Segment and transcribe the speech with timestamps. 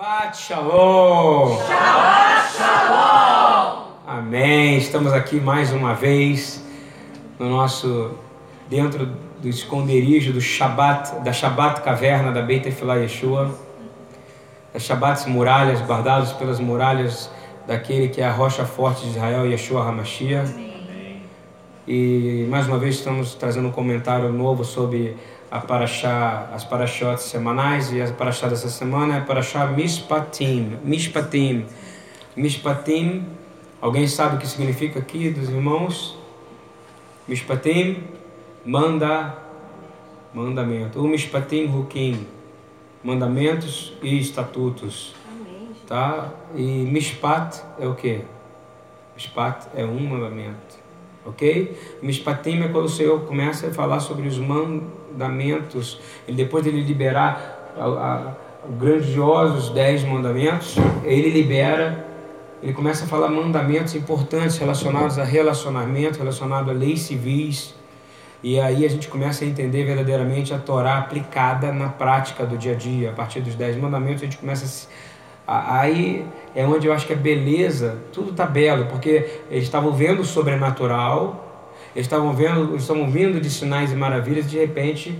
[0.00, 1.58] Shabbat Shalom!
[1.58, 3.84] Shabbat Shalom!
[4.06, 4.78] Amém.
[4.78, 6.64] Estamos aqui mais uma vez
[7.38, 8.12] no nosso
[8.70, 9.04] dentro
[9.42, 13.54] do esconderijo do Shabbat, da Shabbat caverna da Beit Efilá Yeshua,
[14.72, 17.30] das Shabbats muralhas guardados pelas muralhas
[17.66, 20.50] daquele que é a rocha forte de Israel, Yeshua HaMashiach.
[21.86, 25.18] E mais uma vez estamos trazendo um comentário novo sobre
[25.50, 30.78] a paraxá, as paraxotes semanais e a paraxá dessa semana é a paraxá Mishpatim.
[30.84, 31.66] Mishpatim.
[32.36, 33.26] Mishpatim,
[33.80, 36.16] alguém sabe o que significa aqui dos irmãos?
[37.26, 38.04] Mishpatim,
[38.64, 39.36] manda,
[40.32, 41.00] mandamento.
[41.00, 42.28] O Mishpatim Hukim,
[43.02, 45.14] mandamentos e estatutos.
[45.88, 46.32] Tá?
[46.54, 48.22] E Mishpat é o que?
[49.16, 50.78] Mishpat é um mandamento.
[51.26, 51.76] Ok?
[52.00, 54.99] Mishpatim é quando o Senhor começa a falar sobre os mandamentos.
[56.28, 58.32] E depois de ele liberar a, a,
[58.78, 62.06] grandiosos dez mandamentos, ele libera,
[62.62, 67.74] ele começa a falar mandamentos importantes relacionados a relacionamento, relacionados a leis civis.
[68.42, 72.72] E aí a gente começa a entender verdadeiramente a Torá aplicada na prática do dia
[72.72, 73.10] a dia.
[73.10, 74.88] A partir dos dez mandamentos a gente começa a se
[75.52, 80.20] Aí é onde eu acho que a beleza, tudo está belo, porque eles estavam vendo
[80.20, 81.49] o sobrenatural,
[81.94, 85.18] eles estavam vendo, estavam vindo de sinais e maravilhas, e de repente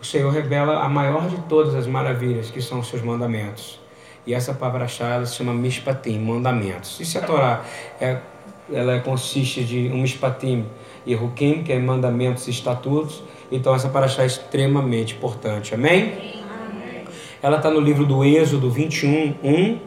[0.00, 3.80] o Senhor revela a maior de todas as maravilhas, que são os seus mandamentos.
[4.26, 6.98] E essa palavra ela se chama Mishpatim, mandamentos.
[7.00, 7.64] E se a Torá
[8.00, 8.18] é,
[8.72, 10.66] ela consiste de um Mishpatim
[11.06, 15.74] e Hukim, que é mandamentos e estatutos, então essa paraxá é extremamente importante.
[15.74, 16.44] Amém?
[17.40, 19.78] Ela está no livro do Êxodo 21, 1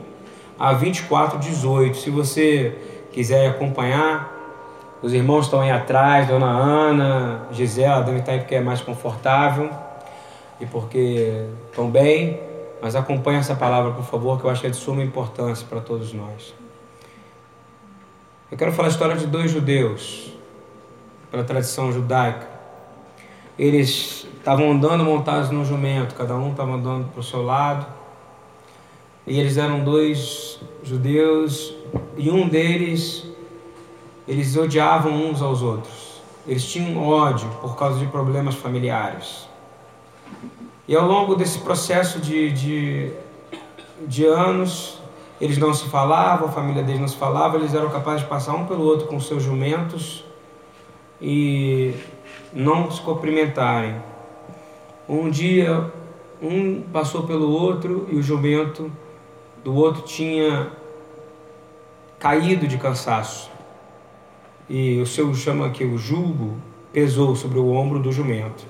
[0.57, 1.97] a 24, 18.
[1.97, 2.77] Se você
[3.11, 4.38] quiser acompanhar,
[5.01, 9.69] os irmãos estão aí atrás, Dona Ana, Gisela, devem estar aí porque é mais confortável
[10.59, 12.39] e porque estão bem.
[12.81, 15.81] Mas acompanhe essa palavra, por favor, que eu acho que é de suma importância para
[15.81, 16.53] todos nós.
[18.51, 20.33] Eu quero falar a história de dois judeus,
[21.29, 22.47] pela tradição judaica.
[23.57, 27.85] Eles estavam andando montados no jumento, cada um estava andando para o seu lado.
[29.27, 31.75] E eles eram dois judeus,
[32.17, 33.28] e um deles,
[34.29, 36.21] eles odiavam uns aos outros.
[36.47, 39.49] Eles tinham ódio por causa de problemas familiares.
[40.87, 43.11] E ao longo desse processo de, de,
[44.05, 44.99] de anos,
[45.41, 48.53] eles não se falavam, a família deles não se falava, eles eram capazes de passar
[48.53, 50.23] um pelo outro com seus jumentos
[51.19, 51.95] e
[52.53, 53.95] não se cumprimentarem.
[55.07, 55.91] Um dia,
[56.39, 58.91] um passou pelo outro e o jumento
[59.63, 60.71] do outro tinha
[62.19, 63.49] caído de cansaço.
[64.69, 66.55] E o seu chama aqui o jugo
[66.93, 68.65] pesou sobre o ombro do jumento.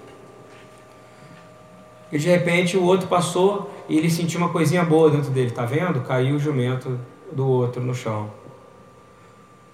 [2.12, 5.66] E de repente o outro passou e ele sentiu uma coisinha boa dentro dele, tá
[5.66, 6.02] vendo?
[6.02, 7.00] Caiu o jumento
[7.32, 8.32] do outro no chão.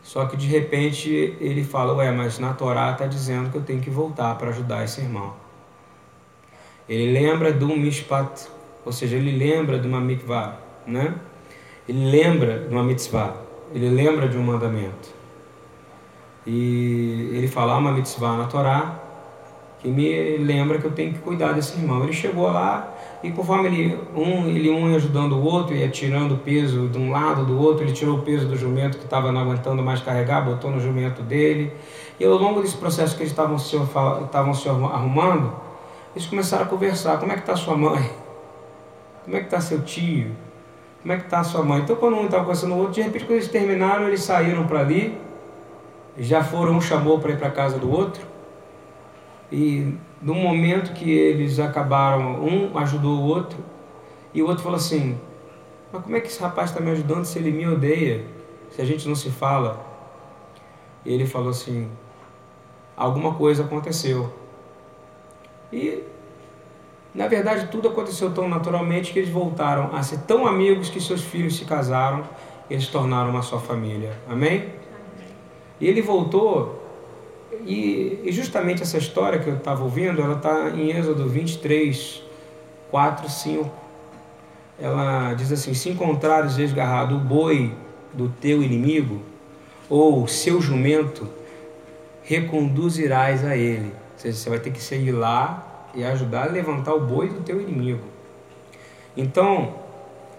[0.04, 1.10] Só que de repente
[1.40, 4.84] ele fala: Ué, mas na Torá está dizendo que eu tenho que voltar para ajudar
[4.84, 5.34] esse irmão.
[6.88, 8.48] Ele lembra do mishpat,
[8.86, 11.16] ou seja, ele lembra de uma mikvah, né?
[11.88, 13.36] Ele lembra de uma mitzvah,
[13.74, 15.15] ele lembra de um mandamento.
[16.46, 19.06] E ele fala uma mitzvah na Torá
[19.80, 22.04] que me lembra que eu tenho que cuidar desse irmão.
[22.04, 22.92] Ele chegou lá
[23.24, 26.98] e conforme ele um, ele um ia ajudando o outro, ia tirando o peso de
[26.98, 30.02] um lado do outro, ele tirou o peso do jumento que estava não aguentando mais
[30.02, 31.72] carregar, botou no jumento dele.
[32.20, 35.54] E ao longo desse processo que eles estavam se, estavam se arrumando,
[36.16, 37.20] eles começaram a conversar.
[37.20, 38.10] Como é que está sua mãe?
[39.24, 40.32] Como é que está seu tio?
[41.02, 41.82] Como é que está sua mãe?
[41.82, 44.80] Então quando um estava conversando o outro, de repente quando eles terminaram, eles saíram para
[44.80, 45.16] ali,
[46.18, 48.26] já foram, um chamou para ir para casa do outro.
[49.52, 53.60] E no momento que eles acabaram, um ajudou o outro,
[54.34, 55.18] e o outro falou assim:
[55.92, 58.26] Mas como é que esse rapaz está me ajudando se ele me odeia?
[58.72, 59.80] Se a gente não se fala?
[61.06, 61.90] E ele falou assim:
[62.98, 64.34] Alguma coisa aconteceu.
[65.72, 66.04] E
[67.14, 71.22] na verdade tudo aconteceu tão naturalmente que eles voltaram a ser tão amigos que seus
[71.22, 72.24] filhos se casaram,
[72.70, 74.18] eles tornaram uma só família.
[74.30, 74.85] Amém?
[75.80, 76.86] E ele voltou
[77.66, 82.24] e, e justamente essa história que eu estava ouvindo, ela está em Êxodo 23,
[82.92, 83.72] 4, 5.
[84.80, 87.74] Ela diz assim: Se encontrares desgarrado o boi
[88.14, 89.22] do teu inimigo,
[89.90, 91.28] ou seu jumento,
[92.24, 93.88] reconduzirás a ele.
[93.88, 97.42] Ou seja, você vai ter que seguir lá e ajudar a levantar o boi do
[97.42, 98.04] teu inimigo.
[99.16, 99.76] Então,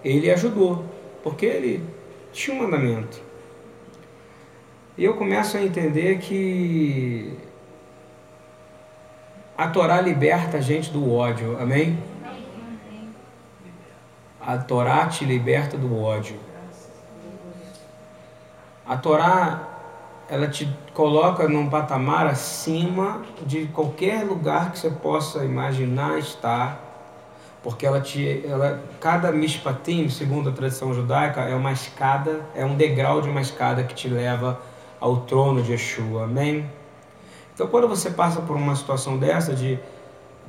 [0.03, 0.85] ele ajudou,
[1.23, 1.83] porque ele
[2.31, 3.26] tinha um mandamento.
[4.97, 7.37] E eu começo a entender que
[9.55, 11.99] a Torá liberta a gente do ódio, amém?
[14.41, 16.39] A Torá te liberta do ódio.
[18.87, 19.67] A Torá
[20.27, 26.81] ela te coloca num patamar acima de qualquer lugar que você possa imaginar estar,
[27.61, 32.75] porque ela te, ela, cada mishpatim, segundo a tradição judaica, é uma escada, é um
[32.75, 34.59] degrau de uma escada que te leva
[34.99, 36.69] ao trono de Yeshua, amém?
[37.53, 39.79] Então, quando você passa por uma situação dessa de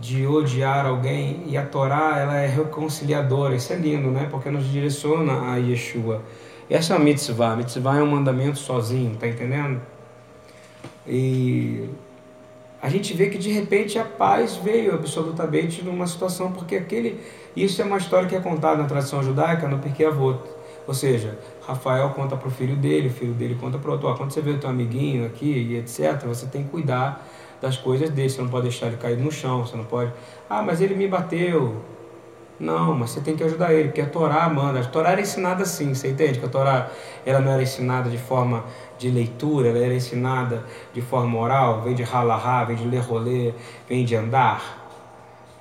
[0.00, 4.29] de odiar alguém e a Torá ela é reconciliadora, isso é lindo, né?
[4.31, 6.23] Porque nos direciona a Yeshua.
[6.71, 7.53] Essa é a mitzvah.
[7.53, 9.81] A mitzvah é um mandamento sozinho, tá entendendo?
[11.06, 11.89] E
[12.81, 17.19] a gente vê que de repente a paz veio absolutamente numa situação, porque aquele.
[17.56, 20.39] Isso é uma história que é contada na tradição judaica no Pirkei Avot.
[20.88, 24.14] Ou seja, Rafael conta para o filho dele, o filho dele conta para o outro.
[24.17, 27.29] Quando você vê o teu amiguinho aqui e etc., você tem que cuidar
[27.61, 28.31] das coisas dele.
[28.31, 30.11] Você não pode deixar ele cair no chão, você não pode.
[30.49, 31.76] Ah, mas ele me bateu.
[32.58, 34.81] Não, mas você tem que ajudar ele, porque a Torá manda.
[34.81, 36.40] A Torá era ensinada assim, você entende?
[36.40, 36.90] Que a Torá
[37.25, 38.64] ela não era ensinada de forma
[38.99, 40.64] de leitura, ela era ensinada
[40.94, 43.52] de forma oral, vem de halahá, vem de ler rolê,
[43.87, 44.78] vem de andar.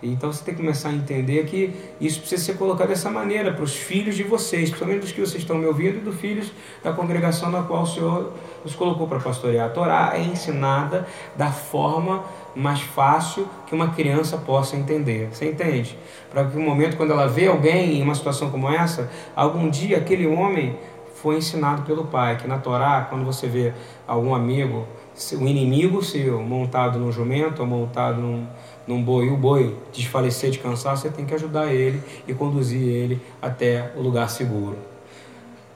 [0.01, 3.63] Então você tem que começar a entender que isso precisa ser colocado dessa maneira para
[3.63, 6.51] os filhos de vocês, principalmente dos que vocês estão me ouvindo e dos filhos
[6.83, 8.33] da congregação na qual o Senhor
[8.63, 9.67] nos colocou para pastorear.
[9.67, 12.23] A Torá é ensinada da forma
[12.55, 15.29] mais fácil que uma criança possa entender.
[15.31, 15.97] Você entende?
[16.29, 19.97] Para que no momento quando ela vê alguém em uma situação como essa, algum dia
[19.97, 20.77] aquele homem
[21.15, 23.73] foi ensinado pelo pai, que na Torá, quando você vê
[24.07, 24.87] algum amigo,
[25.33, 28.45] um inimigo seu montado num jumento ou montado num
[28.87, 32.81] num boi e o boi desfalecer de cansaço, você tem que ajudar ele e conduzir
[32.81, 34.77] ele até o lugar seguro.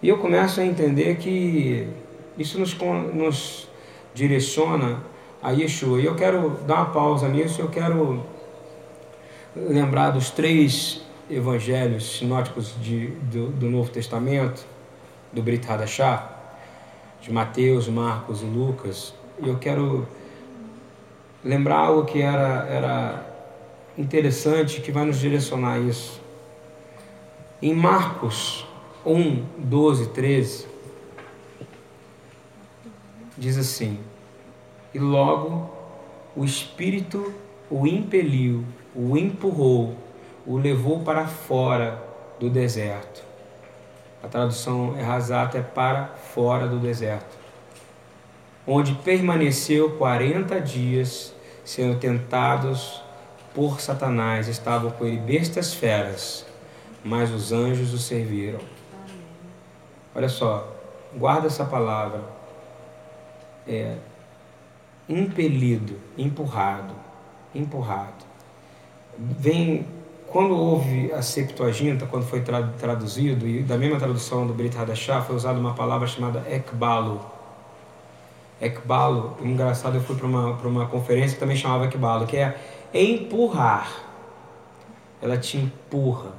[0.02, 1.88] E eu começo a entender que
[2.38, 2.76] isso nos,
[3.14, 3.68] nos
[4.14, 5.04] direciona
[5.44, 6.00] a Yeshua.
[6.00, 8.24] E eu quero dar uma pausa nisso, eu quero
[9.56, 14.66] lembrar dos três evangelhos sinóticos de, do, do Novo Testamento,
[15.32, 16.30] do Brit Hadashah,
[17.22, 19.14] de Mateus, Marcos e Lucas.
[19.42, 20.08] E eu quero
[21.44, 23.26] lembrar algo que era, era
[23.98, 26.22] interessante, que vai nos direcionar a isso.
[27.62, 28.66] Em Marcos
[29.06, 30.68] 1, 12, 13,
[33.38, 34.00] diz assim:
[34.94, 35.70] E logo
[36.36, 37.34] o Espírito
[37.70, 38.66] o impeliu,
[38.96, 39.96] o empurrou,
[40.46, 42.02] o levou para fora
[42.40, 43.24] do deserto.
[44.24, 47.41] A tradução errasata é para fora do deserto
[48.72, 51.34] onde permaneceu quarenta dias,
[51.66, 53.02] sendo tentados
[53.54, 54.48] por Satanás.
[54.48, 56.46] Estavam com ele bestas feras,
[57.04, 58.60] mas os anjos o serviram.
[60.16, 60.74] Olha só,
[61.16, 62.22] guarda essa palavra.
[63.68, 63.96] É
[65.10, 66.94] impelido, empurrado,
[67.54, 68.24] empurrado.
[69.18, 69.86] Vem
[70.28, 72.42] quando houve a Septuaginta, quando foi
[72.80, 77.20] traduzido, e da mesma tradução do Brit Hadashah, foi usada uma palavra chamada ekbalo,
[78.62, 82.56] Ekbalo, engraçado, eu fui para uma, uma conferência que também chamava Ekbalo, que é
[82.94, 83.92] empurrar.
[85.20, 86.34] Ela te empurra.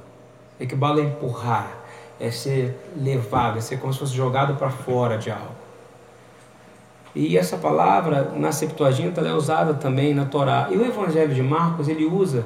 [0.57, 1.69] Ekbalo é empurrar,
[2.19, 5.63] é ser levado, é ser como se fosse jogado para fora de algo.
[7.13, 10.69] E essa palavra na Septuaginta é usada também na Torá.
[10.71, 12.45] E o Evangelho de Marcos, ele usa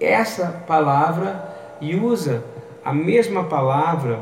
[0.00, 2.42] essa palavra e usa
[2.84, 4.18] a mesma palavra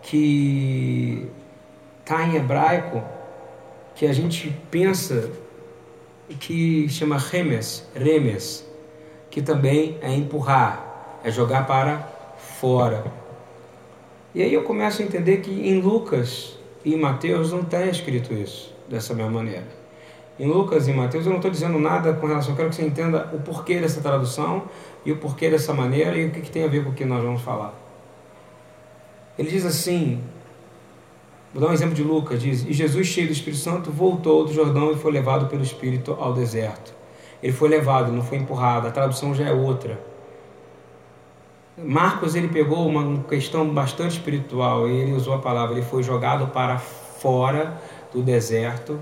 [0.00, 1.30] que
[2.00, 3.02] está em hebraico
[3.96, 5.30] que a gente pensa
[6.38, 8.64] que chama remes, remes,
[9.30, 13.04] que também é empurrar, é jogar para fora.
[14.34, 18.34] E aí eu começo a entender que em Lucas e em Mateus não está escrito
[18.34, 19.66] isso dessa mesma maneira.
[20.38, 22.84] Em Lucas e Mateus eu não estou dizendo nada com relação, eu quero que você
[22.84, 24.64] entenda o porquê dessa tradução
[25.06, 27.06] e o porquê dessa maneira e o que, que tem a ver com o que
[27.06, 27.74] nós vamos falar.
[29.38, 30.20] Ele diz assim,
[31.56, 34.52] Vou dar um exemplo de Lucas, diz: E Jesus, cheio do Espírito Santo, voltou do
[34.52, 36.92] Jordão e foi levado pelo Espírito ao deserto.
[37.42, 38.86] Ele foi levado, não foi empurrado.
[38.86, 39.98] A tradução já é outra.
[41.78, 46.48] Marcos ele pegou uma questão bastante espiritual e ele usou a palavra, ele foi jogado
[46.48, 47.80] para fora
[48.12, 49.00] do deserto,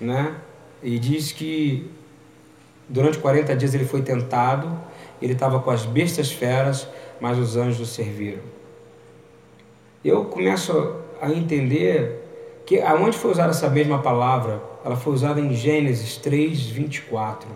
[0.00, 0.34] né?
[0.82, 1.90] E diz que
[2.88, 4.74] durante 40 dias ele foi tentado,
[5.20, 6.88] ele estava com as bestas feras,
[7.20, 8.40] mas os anjos o serviram.
[10.02, 15.54] Eu começo a entender que aonde foi usada essa mesma palavra, ela foi usada em
[15.54, 17.48] Gênesis 3, 24.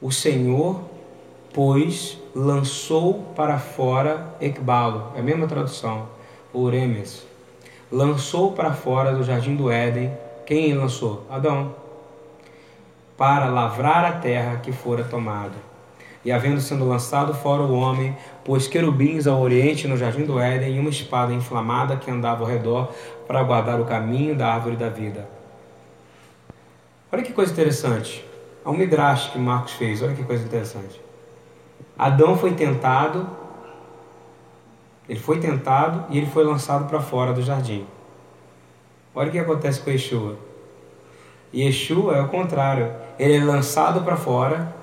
[0.00, 0.80] O Senhor,
[1.52, 6.08] pois, lançou para fora Ecbalo, é a mesma tradução,
[6.50, 7.26] Oremes.
[7.92, 10.10] Lançou para fora do jardim do Éden,
[10.46, 11.26] quem lançou?
[11.28, 11.74] Adão.
[13.18, 15.69] Para lavrar a terra que fora tomada.
[16.24, 20.76] E havendo sido lançado fora o homem, pôs querubins ao oriente no jardim do Éden
[20.76, 22.92] e uma espada inflamada que andava ao redor
[23.26, 25.26] para guardar o caminho da árvore da vida.
[27.10, 28.24] Olha que coisa interessante.
[28.64, 31.00] Há um midrash que Marcos fez, olha que coisa interessante.
[31.98, 33.26] Adão foi tentado,
[35.08, 37.86] ele foi tentado e ele foi lançado para fora do jardim.
[39.14, 40.36] Olha o que acontece com Yeshua.
[41.52, 42.92] Yeshua é o contrário.
[43.18, 44.79] Ele é lançado para fora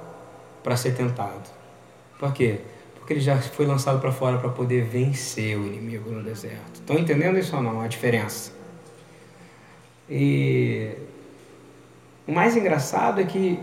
[0.64, 1.50] para ser tentado.
[2.20, 2.60] Por quê?
[2.96, 6.76] Porque ele já foi lançado para fora para poder vencer o inimigo no deserto.
[6.76, 7.82] Estão entendendo isso ou não?
[7.82, 8.52] A diferença.
[10.10, 10.92] E
[12.28, 13.60] o mais engraçado é que,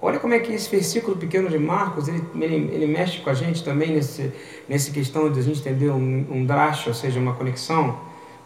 [0.00, 3.34] olha como é que esse versículo pequeno de Marcos, ele, ele, ele mexe com a
[3.34, 4.32] gente também nesse,
[4.68, 7.98] nesse questão de a gente entender um, um drash, ou seja, uma conexão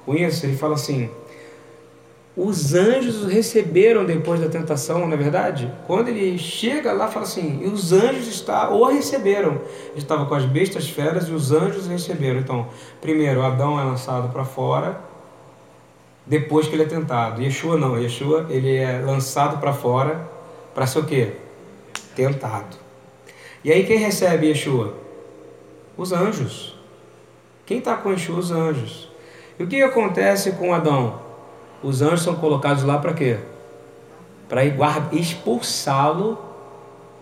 [0.05, 0.47] com isso.
[0.47, 1.11] Ele fala assim,
[2.39, 5.73] os anjos receberam depois da tentação, não é verdade?
[5.89, 9.61] Quando ele chega lá, fala assim, e os anjos está, o receberam.
[9.91, 12.39] Ele estava com as bestas feras e os anjos receberam.
[12.39, 12.69] Então,
[13.01, 15.01] primeiro, Adão é lançado para fora,
[16.25, 17.43] depois que ele é tentado.
[17.43, 20.31] Yeshua não, Yeshua ele é lançado para fora
[20.73, 21.33] para ser o quê?
[22.15, 22.77] Tentado.
[23.65, 24.95] E aí quem recebe Yeshua?
[25.97, 26.79] Os anjos.
[27.67, 28.39] Quem está com Yeshua?
[28.39, 29.11] Os anjos.
[29.59, 31.27] E o que acontece com Adão?
[31.83, 33.39] Os anjos são colocados lá para quê?
[34.49, 34.65] Para
[35.13, 36.39] expulsá-lo.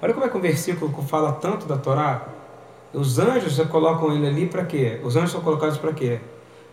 [0.01, 2.29] Olha como é que o versículo fala tanto da Torá.
[2.93, 5.01] Os anjos colocam ele ali para quê?
[5.03, 6.21] Os anjos são colocados para quê?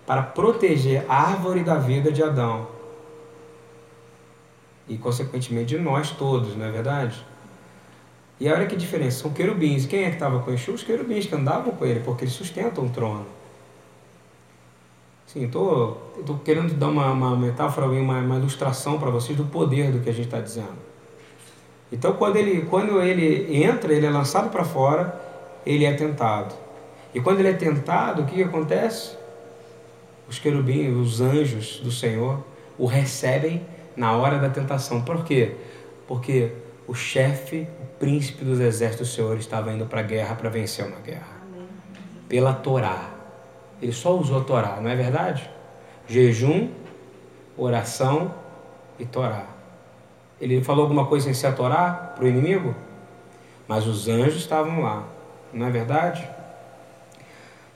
[0.06, 2.68] Para proteger a árvore da vida de Adão.
[4.88, 7.26] E consequentemente de nós todos, não é verdade?
[8.40, 9.86] E olha que diferença, são querubins.
[9.86, 10.62] Quem é que estava com ele?
[10.72, 13.26] Os querubins que andavam com ele, porque eles sustentam o trono.
[15.34, 19.46] Sim, estou tô, tô querendo dar uma, uma metáfora, uma, uma ilustração para vocês do
[19.46, 20.78] poder do que a gente está dizendo.
[21.92, 25.20] Então, quando ele, quando ele entra, ele é lançado para fora,
[25.66, 26.54] ele é tentado.
[27.16, 29.18] E quando ele é tentado, o que, que acontece?
[30.30, 32.44] Os querubins, os anjos do Senhor,
[32.78, 33.66] o recebem
[33.98, 35.02] na hora da tentação.
[35.02, 35.56] Por quê?
[36.08, 36.52] Porque
[36.88, 40.86] o chefe, o príncipe dos exércitos do Senhor estava indo para a guerra para vencer
[40.86, 41.42] uma guerra.
[42.30, 43.23] Pela Torá.
[43.84, 45.50] Ele só usou a Torá, não é verdade?
[46.08, 46.70] Jejum,
[47.58, 48.34] oração
[48.98, 49.46] e Torá.
[50.40, 52.74] Ele falou alguma coisa sem ser a Torá para o inimigo?
[53.68, 55.04] Mas os anjos estavam lá,
[55.52, 56.26] não é verdade?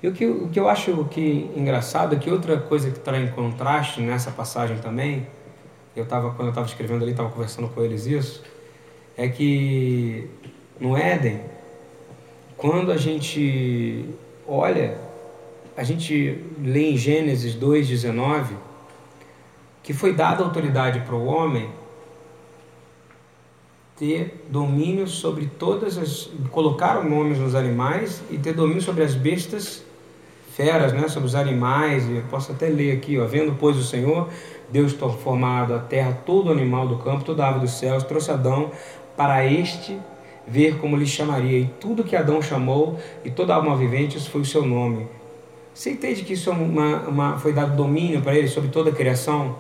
[0.02, 3.18] E o que, o que eu acho que engraçado é que outra coisa que está
[3.18, 5.28] em contraste nessa passagem também,
[5.94, 8.42] eu tava, quando eu estava escrevendo ali, estava conversando com eles isso,
[9.18, 10.30] é que
[10.80, 11.42] no Éden,
[12.56, 14.06] quando a gente
[14.48, 15.07] olha
[15.78, 18.56] a gente lê em Gênesis 2,19
[19.84, 21.70] que foi dada autoridade para o homem
[23.96, 26.30] ter domínio sobre todas as.
[26.52, 29.84] colocar nomes nos animais e ter domínio sobre as bestas
[30.54, 31.08] feras, né?
[31.08, 32.10] sobre os animais.
[32.10, 34.30] Eu posso até ler aqui, ó, vendo, pois, o Senhor,
[34.70, 34.94] Deus
[35.24, 38.72] formado a terra, todo animal do campo, toda ave dos céus, trouxe Adão
[39.16, 39.98] para este
[40.46, 41.60] ver como lhe chamaria.
[41.60, 45.08] E tudo que Adão chamou, e toda alma vivente, isso foi o seu nome.
[45.78, 48.94] Você entende que isso é uma, uma, foi dado domínio para ele sobre toda a
[48.94, 49.60] criação?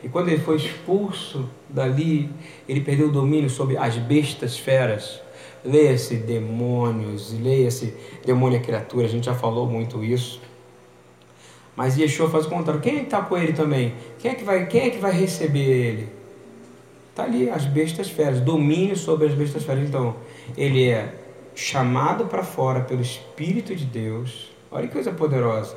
[0.00, 2.30] E quando ele foi expulso dali,
[2.68, 5.20] ele perdeu o domínio sobre as bestas feras.
[5.64, 7.92] Leia-se demônios, leia-se
[8.24, 10.40] demônio criatura, a gente já falou muito isso.
[11.74, 12.80] Mas Yeshua faz o contrário.
[12.80, 13.92] Quem é está com ele também?
[14.20, 16.08] Quem é que vai, quem é que vai receber ele?
[17.10, 19.82] Está ali, as bestas feras, domínio sobre as bestas feras.
[19.82, 20.14] Então,
[20.56, 21.12] ele é
[21.56, 25.76] chamado para fora pelo Espírito de Deus Olha que coisa poderosa.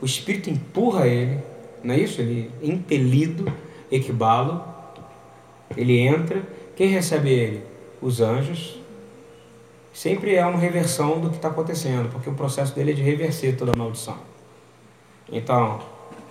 [0.00, 1.40] O Espírito empurra ele,
[1.82, 2.20] não é isso?
[2.20, 3.52] Ele é impelido,
[3.90, 4.64] equibalo,
[5.76, 6.42] ele entra.
[6.76, 7.64] Quem recebe ele?
[8.00, 8.78] Os anjos.
[9.92, 13.56] Sempre é uma reversão do que está acontecendo, porque o processo dele é de reverser
[13.56, 14.16] toda a maldição.
[15.30, 15.80] Então,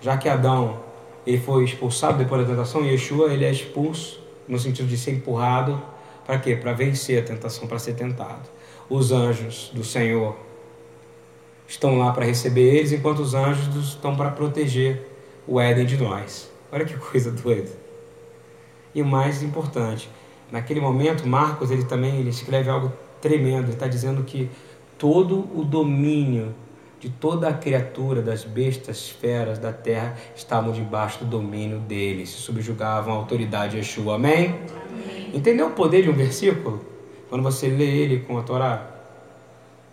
[0.01, 0.79] já que Adão
[1.27, 5.79] ele foi expulsado depois da tentação, Yeshua ele é expulso no sentido de ser empurrado
[6.25, 6.55] para quê?
[6.55, 8.49] Para vencer a tentação, para ser tentado.
[8.89, 10.35] Os anjos do Senhor
[11.69, 15.07] estão lá para receber eles, enquanto os anjos estão para proteger
[15.47, 16.51] o Éden de nós.
[16.71, 17.69] Olha que coisa doida.
[18.93, 20.09] E o mais importante,
[20.51, 23.65] naquele momento, Marcos ele também ele escreve algo tremendo.
[23.65, 24.49] Ele está dizendo que
[24.97, 26.55] todo o domínio
[26.99, 32.33] de toda a criatura, das bestas, feras da terra, estavam debaixo do domínio dele, se
[32.33, 34.15] subjugavam à autoridade de Yeshua.
[34.15, 34.47] Amém?
[34.47, 35.31] Amém?
[35.33, 36.83] Entendeu o poder de um versículo?
[37.29, 38.98] Quando você lê ele com a Torá?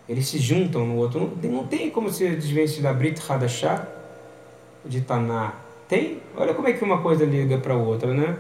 [0.09, 1.21] Eles se juntam no outro.
[1.21, 3.87] Não, não tem como se desvencilhar da Brit Hadashah
[4.85, 5.55] de Taná.
[5.89, 6.21] Tem?
[6.37, 8.37] Olha como é que uma coisa liga para outra, né?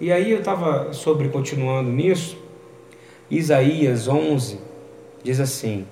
[0.00, 2.36] E aí eu estava sobre, continuando nisso,
[3.30, 4.60] Isaías 11,
[5.22, 5.86] diz assim: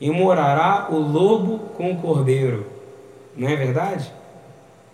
[0.00, 2.66] E morará o lobo com o cordeiro.
[3.36, 4.12] Não é verdade?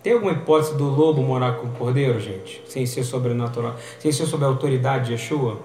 [0.03, 2.63] Tem alguma hipótese do lobo morar com o cordeiro, gente?
[2.67, 5.61] Sem ser sobrenatural, sem ser sob a autoridade de Yeshua?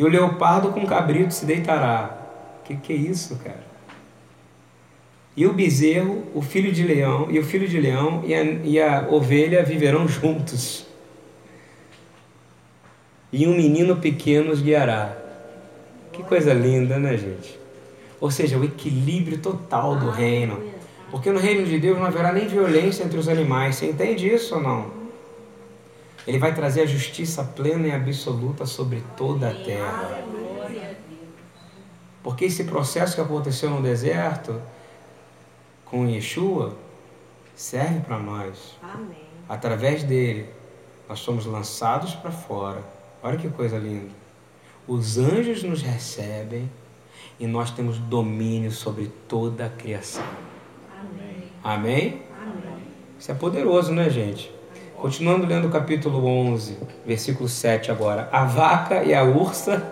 [0.00, 2.16] E o leopardo com o cabrito se deitará.
[2.64, 3.62] Que que é isso, cara?
[5.36, 8.80] E o bezerro, o filho de leão, e o filho de leão e a, e
[8.80, 10.86] a ovelha viverão juntos.
[13.30, 15.14] E um menino pequeno os guiará.
[16.12, 17.60] Que coisa linda, né, gente?
[18.18, 20.62] Ou seja, o equilíbrio total do reino.
[21.10, 23.76] Porque no reino de Deus não haverá nem violência entre os animais.
[23.76, 24.99] Você entende isso ou não?
[26.26, 30.22] Ele vai trazer a justiça plena e absoluta sobre toda a terra.
[32.22, 34.60] Porque esse processo que aconteceu no deserto
[35.84, 36.76] com Yeshua
[37.54, 38.76] serve para nós.
[38.82, 39.16] Amém.
[39.48, 40.48] Através dele,
[41.08, 42.84] nós somos lançados para fora.
[43.22, 44.12] Olha que coisa linda.
[44.86, 46.70] Os anjos nos recebem
[47.38, 50.24] e nós temos domínio sobre toda a criação.
[50.98, 51.52] Amém?
[51.64, 52.22] Amém?
[52.40, 52.82] Amém.
[53.18, 54.59] Isso é poderoso, né, gente?
[55.00, 56.76] Continuando lendo o capítulo 11,
[57.06, 58.28] versículo 7 agora.
[58.30, 59.82] A vaca e a ursa.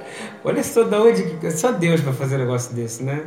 [0.45, 1.51] Olha só de onde.
[1.51, 3.25] Só Deus para fazer um negócio desse, né?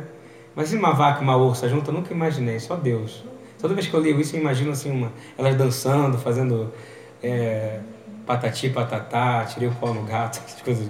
[0.54, 3.24] Imagina uma vaca e uma ursa junto, eu nunca imaginei, só Deus.
[3.60, 6.72] Toda vez que eu leio isso, eu imagino assim, uma, elas dançando, fazendo
[7.20, 7.80] é,
[8.24, 10.88] patati, patatá, tirei o pau no gato, coisas.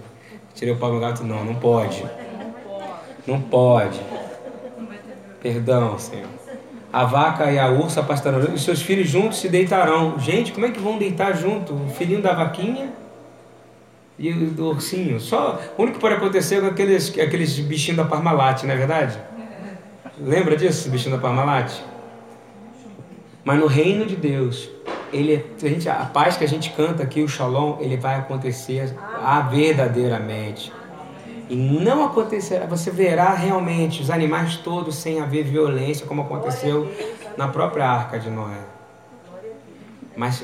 [0.55, 2.05] Tirei o pau no gato, não, não pode.
[3.27, 3.99] Não pode.
[5.41, 6.42] Perdão, Senhor.
[6.93, 10.19] A vaca e a ursa pastarão, e seus filhos juntos se deitarão.
[10.19, 11.73] Gente, como é que vão deitar junto?
[11.73, 12.93] O filhinho da vaquinha
[14.19, 15.19] e o do ursinho.
[15.19, 18.77] Só, o único que pode acontecer é com aqueles, aqueles bichinhos da Parmalat, não é
[18.77, 19.19] verdade?
[20.21, 21.73] Lembra disso, bichinho da Parmalat?
[23.43, 24.69] Mas no reino de Deus,
[25.13, 28.95] ele, a, gente, a paz que a gente canta aqui, o shalom, ele vai acontecer
[29.25, 30.73] a verdadeiramente.
[31.53, 36.91] E não acontecerá, você verá realmente os animais todos sem haver violência, como aconteceu
[37.37, 38.57] na própria arca de Noé.
[40.17, 40.43] Mas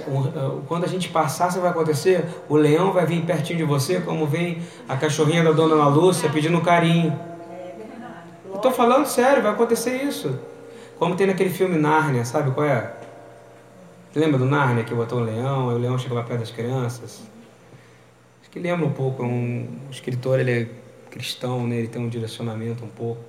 [0.66, 4.27] quando a gente passar, isso vai acontecer, o leão vai vir pertinho de você, como
[4.27, 7.18] vem a cachorrinha da dona Ana Lúcia pedindo carinho.
[8.51, 10.38] Eu estou falando sério, vai acontecer isso.
[10.99, 12.92] Como tem naquele filme Nárnia, sabe qual é?
[14.14, 17.23] Lembra do Nárnia que botou um leão, e o leão chega lá perto das crianças?
[18.42, 21.77] Acho que lembra um pouco, um, escritor, ele cristão, né?
[21.77, 23.21] ele tem um direcionamento um pouco.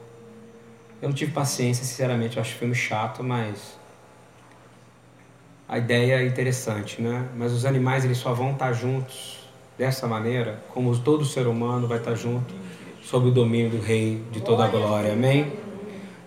[1.01, 3.77] Eu não tive paciência, sinceramente, eu acho o filme chato, mas
[5.67, 7.27] a ideia é interessante, né?
[7.37, 9.39] Mas os animais eles só vão estar juntos
[9.77, 12.53] dessa maneira, como todo ser humano vai estar junto
[13.01, 15.13] sob o domínio do Rei de toda a glória.
[15.13, 15.53] Amém?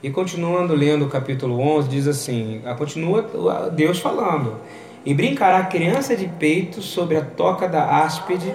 [0.03, 4.57] E continuando lendo o capítulo 11, diz assim: continua Deus falando.
[5.05, 8.55] E brincará a criança de peito sobre a toca da áspide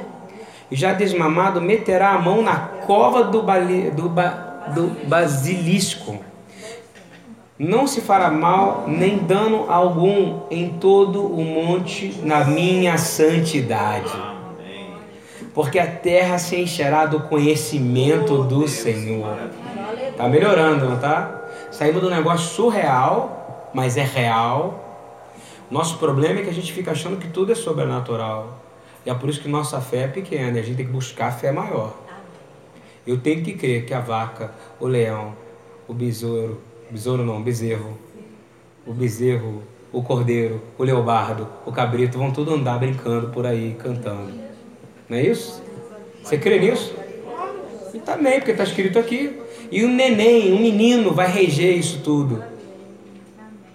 [0.70, 3.42] e já desmamado meterá a mão na cova do,
[3.96, 4.30] do, ba,
[4.74, 6.20] do basilisco.
[7.58, 14.12] Não se fará mal nem dano algum em todo o monte na minha santidade.
[15.56, 19.38] Porque a terra se encherá do conhecimento do Senhor.
[20.16, 21.46] Tá melhorando, não tá?
[21.72, 24.84] Saímos do negócio surreal, mas é real.
[25.72, 28.67] Nosso problema é que a gente fica achando que tudo é sobrenatural.
[29.08, 31.32] E é por isso que nossa fé é pequena, e a gente tem que buscar
[31.32, 31.98] fé maior.
[33.08, 35.34] Eu tenho que crer que a vaca, o leão,
[35.88, 36.60] o besouro,
[36.92, 37.98] besouro não, o bezerro,
[38.86, 44.34] o bezerro, o cordeiro, o leopardo, o cabrito vão tudo andar brincando por aí, cantando.
[45.08, 45.64] Não é isso?
[46.22, 46.94] Você crê nisso?
[47.94, 49.40] E também, porque está escrito aqui.
[49.72, 52.44] E um neném, um menino vai reger isso tudo.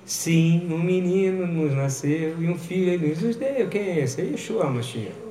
[0.05, 3.67] Sim, um menino nos nasceu e um filho nos deu.
[3.71, 4.21] Quem é esse?
[4.21, 5.22] É Yeshua, Mashiach.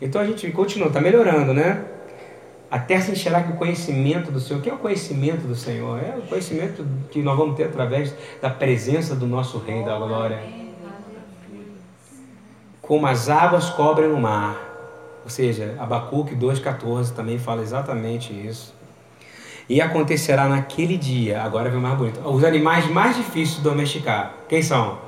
[0.00, 1.84] Então a gente continua, está melhorando, né?
[2.70, 5.98] Até se enxergar que o conhecimento do Senhor, o que é o conhecimento do Senhor?
[6.02, 10.42] É o conhecimento que nós vamos ter através da presença do nosso Rei da Glória.
[12.82, 14.58] Como as águas cobrem o mar.
[15.24, 18.74] Ou seja, Abacuque 2,14 também fala exatamente isso.
[19.68, 24.34] E acontecerá naquele dia, agora vem mais bonito, os animais mais difíceis de domesticar.
[24.48, 24.98] Quem são?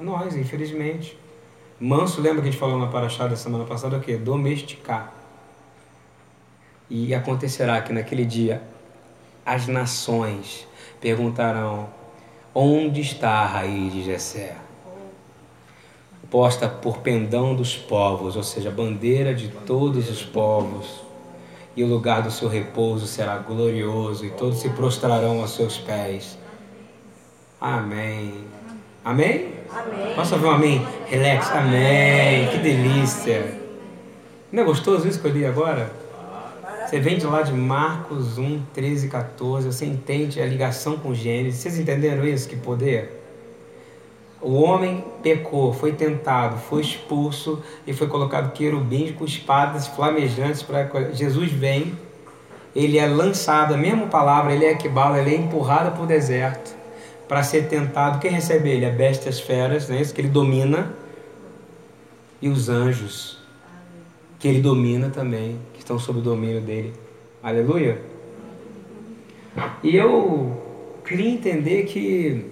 [0.00, 1.18] Nós, infelizmente.
[1.78, 4.16] Manso, lembra que a gente falou na Paraxá da semana passada o quê?
[4.16, 5.12] Domesticar.
[6.88, 8.62] E acontecerá que naquele dia
[9.44, 10.66] as nações
[11.00, 11.88] perguntarão:
[12.54, 14.56] onde está a raiz de Jessé?
[16.30, 21.06] Posta por pendão dos povos, ou seja, bandeira de todos os povos
[21.76, 26.38] e o lugar do seu repouso será glorioso, e todos se prostrarão aos seus pés.
[27.60, 28.32] Amém.
[29.04, 29.55] Amém?
[29.70, 30.14] Amém.
[30.14, 30.86] Posso ouvir um amém?
[31.06, 31.50] Relax.
[31.50, 32.48] Amém.
[32.48, 33.54] Que delícia.
[34.52, 35.90] Não é gostoso isso que eu li agora?
[36.86, 41.60] Você vem de lá de Marcos 1, 13, 14, você entende a ligação com Gênesis.
[41.60, 42.48] Vocês entenderam isso?
[42.48, 43.24] Que poder?
[44.40, 50.88] O homem pecou, foi tentado, foi expulso e foi colocado querubins com espadas flamejantes para
[51.12, 51.98] Jesus vem,
[52.74, 56.75] ele é lançado, a mesma palavra, ele é equibala, ele é empurrado para o deserto
[57.28, 58.18] para ser tentado.
[58.18, 58.86] Quem recebe ele?
[58.86, 60.14] A bestia, as feras, não é isso?
[60.14, 60.94] Que ele domina
[62.40, 63.38] e os anjos
[64.38, 66.92] que ele domina também, que estão sob o domínio dele.
[67.42, 68.00] Aleluia.
[69.82, 72.50] E eu queria entender que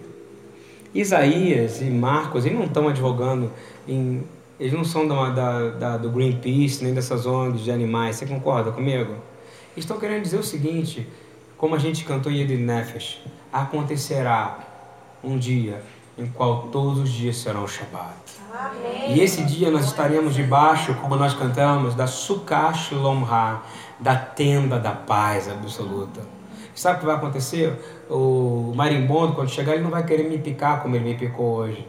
[0.95, 3.51] Isaías e Marcos, eles não estão advogando
[3.87, 4.23] em.
[4.59, 8.17] Eles não são da, da, da, do Greenpeace, nem dessas ONGs de animais.
[8.17, 9.17] Você concorda comigo?
[9.77, 11.07] Estão querendo dizer o seguinte,
[11.59, 13.21] como a gente cantou em Yed Nefesh,
[13.55, 14.59] acontecerá
[15.23, 15.81] um dia
[16.19, 18.15] em qual todos os dias serão Shabbat.
[18.53, 19.17] Amém.
[19.17, 23.61] E esse dia nós estaremos debaixo, como nós cantamos, da Sukkah Lomha,
[24.01, 26.21] da tenda da paz absoluta.
[26.75, 27.73] Sabe o que vai acontecer?
[28.11, 31.87] O marimbondo, quando chegar, ele não vai querer me picar como ele me picou hoje.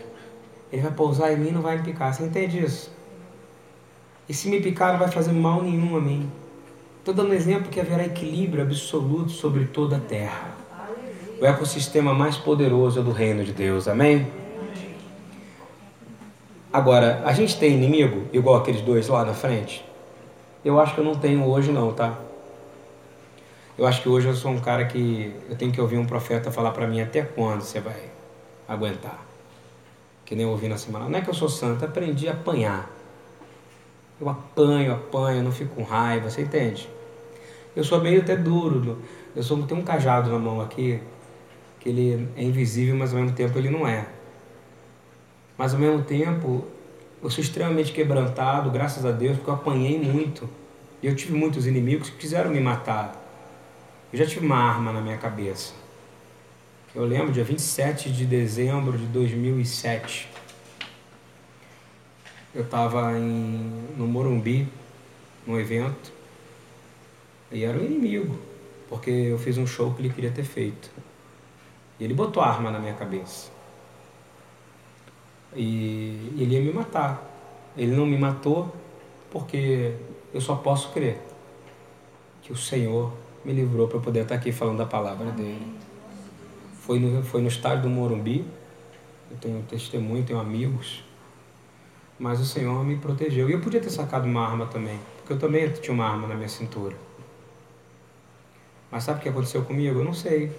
[0.72, 2.14] Ele vai pousar em mim e não vai me picar.
[2.14, 2.92] Você entende isso?
[4.30, 6.32] E se me picar, não vai fazer mal nenhum a mim.
[7.00, 10.55] Estou dando um exemplo que haverá equilíbrio absoluto sobre toda a terra.
[11.46, 13.88] O ecossistema mais poderoso do reino de Deus.
[13.88, 14.26] Amém?
[16.74, 19.86] Agora, a gente tem inimigo igual aqueles dois lá na frente?
[20.66, 22.18] Eu acho que eu não tenho hoje não, tá?
[23.78, 26.50] Eu acho que hoje eu sou um cara que eu tenho que ouvir um profeta
[26.50, 28.02] falar para mim até quando você vai
[28.68, 29.24] aguentar.
[30.26, 31.08] Que nem eu ouvi na semana.
[31.08, 32.90] Não é que eu sou santo, aprendi a apanhar.
[34.20, 36.90] Eu apanho, apanho, não fico com raiva, você entende?
[37.76, 38.98] Eu sou meio até duro.
[39.36, 41.00] Eu sou, tenho um cajado na mão aqui,
[41.86, 44.08] que ele é invisível, mas ao mesmo tempo ele não é.
[45.56, 46.66] Mas ao mesmo tempo,
[47.22, 50.50] eu sou extremamente quebrantado, graças a Deus, porque eu apanhei muito.
[51.04, 53.22] E eu tive muitos inimigos que quiseram me matar.
[54.12, 55.74] Eu já tive uma arma na minha cabeça.
[56.96, 60.28] Eu lembro, dia 27 de dezembro de 2007.
[62.56, 64.68] Eu estava no Morumbi,
[65.46, 66.12] num evento,
[67.52, 68.40] e era um inimigo,
[68.90, 70.90] porque eu fiz um show que ele queria ter feito.
[72.00, 73.52] E ele botou a arma na minha cabeça.
[75.56, 77.24] E ele ia me matar.
[77.78, 78.74] Ele não me matou
[79.32, 79.96] porque
[80.34, 81.22] eu só posso crer
[82.42, 83.12] que o Senhor
[83.44, 85.76] me livrou para poder estar aqui falando da palavra dele.
[86.82, 88.46] Foi no, foi no estádio do Morumbi,
[89.32, 91.04] eu tenho testemunho, tenho amigos,
[92.20, 93.50] mas o Senhor me protegeu.
[93.50, 96.36] E eu podia ter sacado uma arma também, porque eu também tinha uma arma na
[96.36, 96.96] minha cintura.
[98.92, 100.00] Mas sabe o que aconteceu comigo?
[100.00, 100.52] Eu não sei.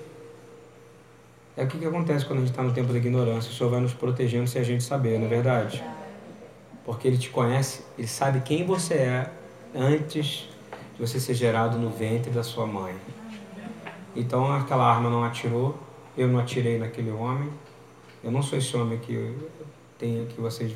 [1.56, 3.50] É o que, que acontece quando a gente está no tempo da ignorância.
[3.50, 5.82] O Senhor vai nos protegendo sem a gente saber, não é verdade?
[6.84, 9.30] Porque Ele te conhece, Ele sabe quem você é
[9.74, 10.48] antes
[10.94, 12.94] de você ser gerado no ventre da sua mãe.
[14.14, 15.78] Então aquela arma não atirou,
[16.16, 17.48] eu não atirei naquele homem.
[18.22, 19.34] Eu não sou esse homem que
[19.98, 20.72] tem que vocês,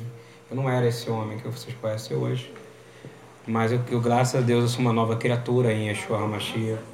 [0.49, 2.51] eu não era esse homem que vocês conhecem hoje.
[3.45, 6.90] Mas eu, eu graças a Deus eu sou uma nova criatura em Yeshua HaMashiach.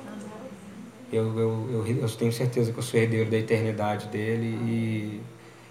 [1.12, 5.22] Eu, eu, eu, eu tenho certeza que eu sou herdeiro da eternidade dele e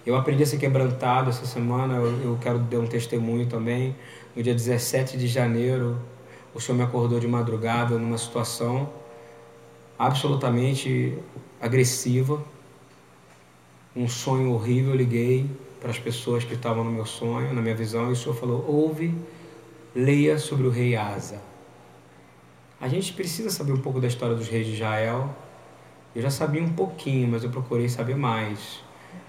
[0.06, 1.96] eu aprendi a ser quebrantado essa semana.
[1.96, 3.94] Eu, eu quero dar um testemunho também.
[4.34, 5.98] No dia 17 de janeiro,
[6.54, 8.88] o Senhor me acordou de madrugada numa situação
[9.98, 11.18] absolutamente
[11.60, 12.42] agressiva,
[13.94, 14.92] um sonho horrível.
[14.92, 18.16] Eu liguei para as pessoas que estavam no meu sonho, na minha visão, e o
[18.16, 19.14] Senhor falou: ouve,
[19.94, 21.40] leia sobre o rei Asa.
[22.80, 25.34] A gente precisa saber um pouco da história dos reis de Israel.
[26.14, 28.84] Eu já sabia um pouquinho, mas eu procurei saber mais.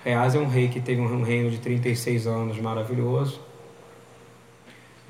[0.05, 3.39] Asa é um rei que teve um reino de 36 anos maravilhoso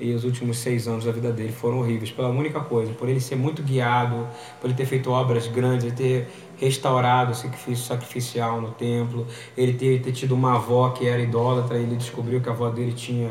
[0.00, 3.20] e os últimos seis anos da vida dele foram horríveis pela única coisa, por ele
[3.20, 4.28] ser muito guiado,
[4.60, 9.72] por ele ter feito obras grandes, ele ter restaurado o sacrifício sacrificial no templo, ele
[9.72, 13.30] ter, ter tido uma avó que era idólatra, ele descobriu que a avó dele tinha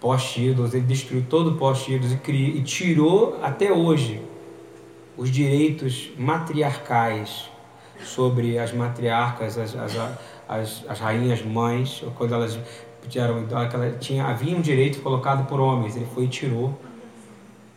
[0.00, 4.20] post-ídolos, ele destruiu todo o post-ídolos e, e tirou até hoje
[5.20, 7.50] os direitos matriarcais
[8.02, 9.94] sobre as matriarcas, as, as,
[10.48, 12.58] as, as rainhas mães, quando elas
[13.14, 16.74] eram, aquela, tinha, havia um direito colocado por homens, ele foi e tirou.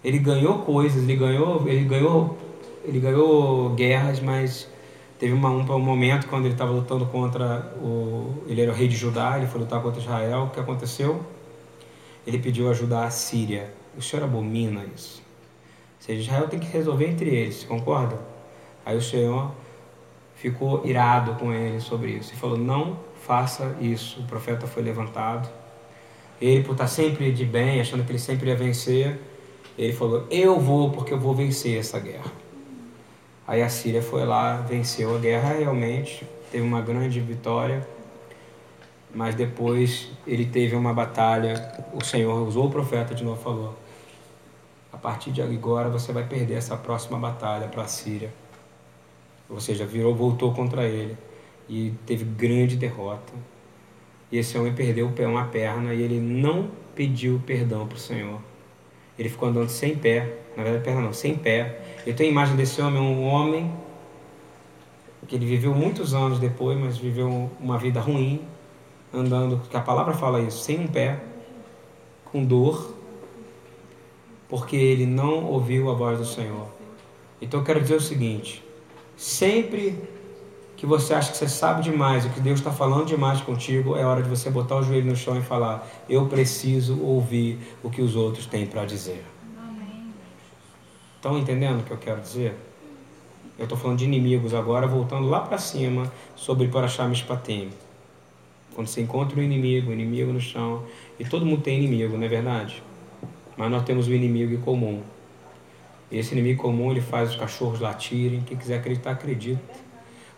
[0.02, 2.38] Ele ganhou coisas, ele ganhou, ele ganhou,
[2.86, 4.70] ele ganhou guerras, mas
[5.20, 8.88] teve uma, um, um momento quando ele estava lutando contra o, ele era o rei
[8.88, 11.22] de Judá, ele foi lutar contra Israel, o que aconteceu?
[12.26, 13.74] Ele pediu ajuda à Síria.
[13.98, 15.23] O Senhor abomina isso.
[16.04, 18.20] Seja, Israel tem que resolver entre eles, concorda?
[18.86, 19.54] Aí o Senhor
[20.36, 24.20] ficou irado com ele sobre isso e falou: não faça isso.
[24.20, 25.50] O profeta foi levantado.
[26.42, 29.18] Ele, por estar sempre de bem, achando que ele sempre ia vencer,
[29.78, 32.30] Ele falou: Eu vou porque eu vou vencer essa guerra.
[33.48, 37.88] Aí a Síria foi lá, venceu a guerra realmente, teve uma grande vitória,
[39.16, 41.54] mas depois ele teve uma batalha.
[41.94, 43.83] O Senhor usou o profeta de novo falou:
[44.94, 48.32] A partir de agora você vai perder essa próxima batalha para a Síria.
[49.50, 51.18] Ou seja, virou, voltou contra ele
[51.68, 53.34] e teve grande derrota.
[54.32, 58.40] E esse homem perdeu uma perna e ele não pediu perdão para o Senhor.
[59.18, 61.80] Ele ficou andando sem pé, na verdade, perna não, sem pé.
[62.06, 63.74] Eu tenho a imagem desse homem, um homem
[65.28, 68.42] que ele viveu muitos anos depois, mas viveu uma vida ruim,
[69.14, 71.20] andando, que a palavra fala isso, sem um pé,
[72.26, 72.94] com dor,
[74.54, 76.68] porque ele não ouviu a voz do Senhor.
[77.42, 78.63] Então eu quero dizer o seguinte:
[79.18, 80.00] sempre
[80.78, 84.06] que você acha que você sabe demais, o que Deus está falando demais contigo, é
[84.06, 88.00] hora de você botar o joelho no chão e falar: Eu preciso ouvir o que
[88.00, 89.26] os outros têm para dizer.
[91.16, 92.54] Estão entendendo o que eu quero dizer?
[93.58, 97.72] Eu estou falando de inimigos agora, voltando lá para cima, sobre Parashá Mishpatim.
[98.76, 100.84] Quando você encontra um inimigo, um inimigo no chão,
[101.20, 102.84] e todo mundo tem inimigo, não é verdade?
[103.58, 105.02] Mas nós temos o um inimigo comum.
[106.12, 109.84] E esse inimigo comum, ele faz os cachorros latirem, quem quiser acreditar, acredita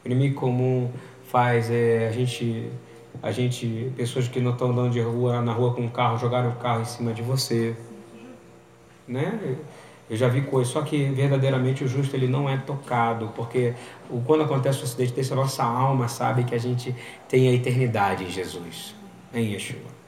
[0.05, 0.91] o inimigo comum
[1.29, 2.69] faz é, a gente,
[3.23, 6.51] a gente, pessoas que não estão andando de rua, na rua com um carro, jogarem
[6.51, 7.75] o carro em cima de você.
[9.07, 9.57] Né?
[10.07, 13.73] Eu já vi coisas, só que verdadeiramente o justo ele não é tocado, porque
[14.27, 16.95] quando acontece um acidente desse, a nossa alma sabe que a gente
[17.27, 18.93] tem a eternidade em Jesus,
[19.33, 20.04] em Yeshua.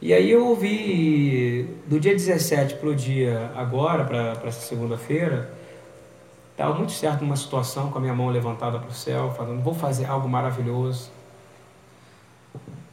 [0.00, 5.56] E aí eu ouvi do dia 17 para o dia agora, para essa segunda-feira,
[6.56, 9.74] Estava muito certo numa situação com a minha mão levantada para o céu, falando: vou
[9.74, 11.10] fazer algo maravilhoso.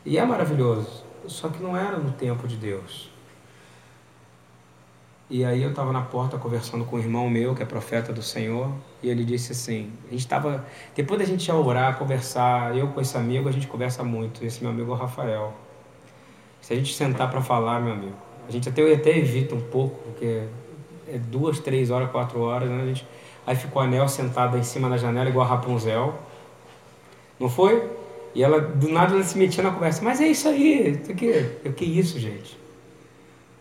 [0.05, 3.09] E é maravilhoso, só que não era no tempo de Deus.
[5.29, 8.21] E aí eu estava na porta conversando com um irmão meu, que é profeta do
[8.21, 8.69] Senhor,
[9.01, 12.99] e ele disse assim: a gente estava, depois da gente já orar, conversar, eu com
[12.99, 15.53] esse amigo, a gente conversa muito, esse meu amigo é o Rafael.
[16.63, 18.15] Se a gente sentar para falar, meu amigo,
[18.47, 20.43] a gente até, até evita um pouco, porque
[21.07, 22.81] é duas, três horas, quatro horas, né?
[22.81, 23.05] A gente,
[23.45, 26.17] Aí ficou a Nel sentada em cima da janela, igual a Rapunzel.
[27.39, 27.91] Não foi?
[28.33, 30.01] E ela, do nada, ela se metia na conversa.
[30.01, 31.01] Mas é isso aí.
[31.09, 32.57] O que, o que isso, gente?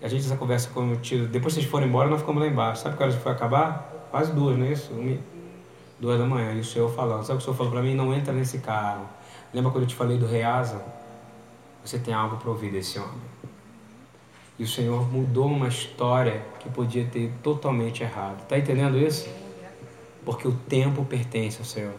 [0.00, 1.26] A gente, essa conversa com o tio.
[1.26, 2.82] Depois vocês foram embora, nós ficamos lá embaixo.
[2.82, 4.08] Sabe que horas foi acabar?
[4.10, 4.92] Quase duas, não é isso?
[5.98, 6.52] Duas da manhã.
[6.52, 7.24] E o senhor falando.
[7.24, 7.94] Sabe o que o senhor falou para mim?
[7.94, 9.08] Não entra nesse carro.
[9.52, 10.80] Lembra quando eu te falei do Reasa?
[11.84, 13.32] Você tem algo para ouvir desse homem.
[14.58, 18.46] E o Senhor mudou uma história que podia ter totalmente errado.
[18.46, 19.28] Tá entendendo isso?
[20.24, 21.94] porque o tempo pertence ao Senhor.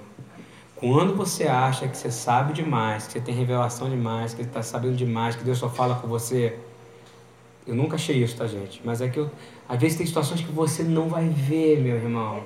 [0.75, 4.61] Quando você acha que você sabe demais, que você tem revelação demais, que você está
[4.61, 6.57] sabendo demais, que Deus só fala com você,
[7.65, 8.81] eu nunca achei isso, tá, gente?
[8.83, 9.31] Mas é que eu,
[9.67, 12.43] às vezes tem situações que você não vai ver, meu irmão.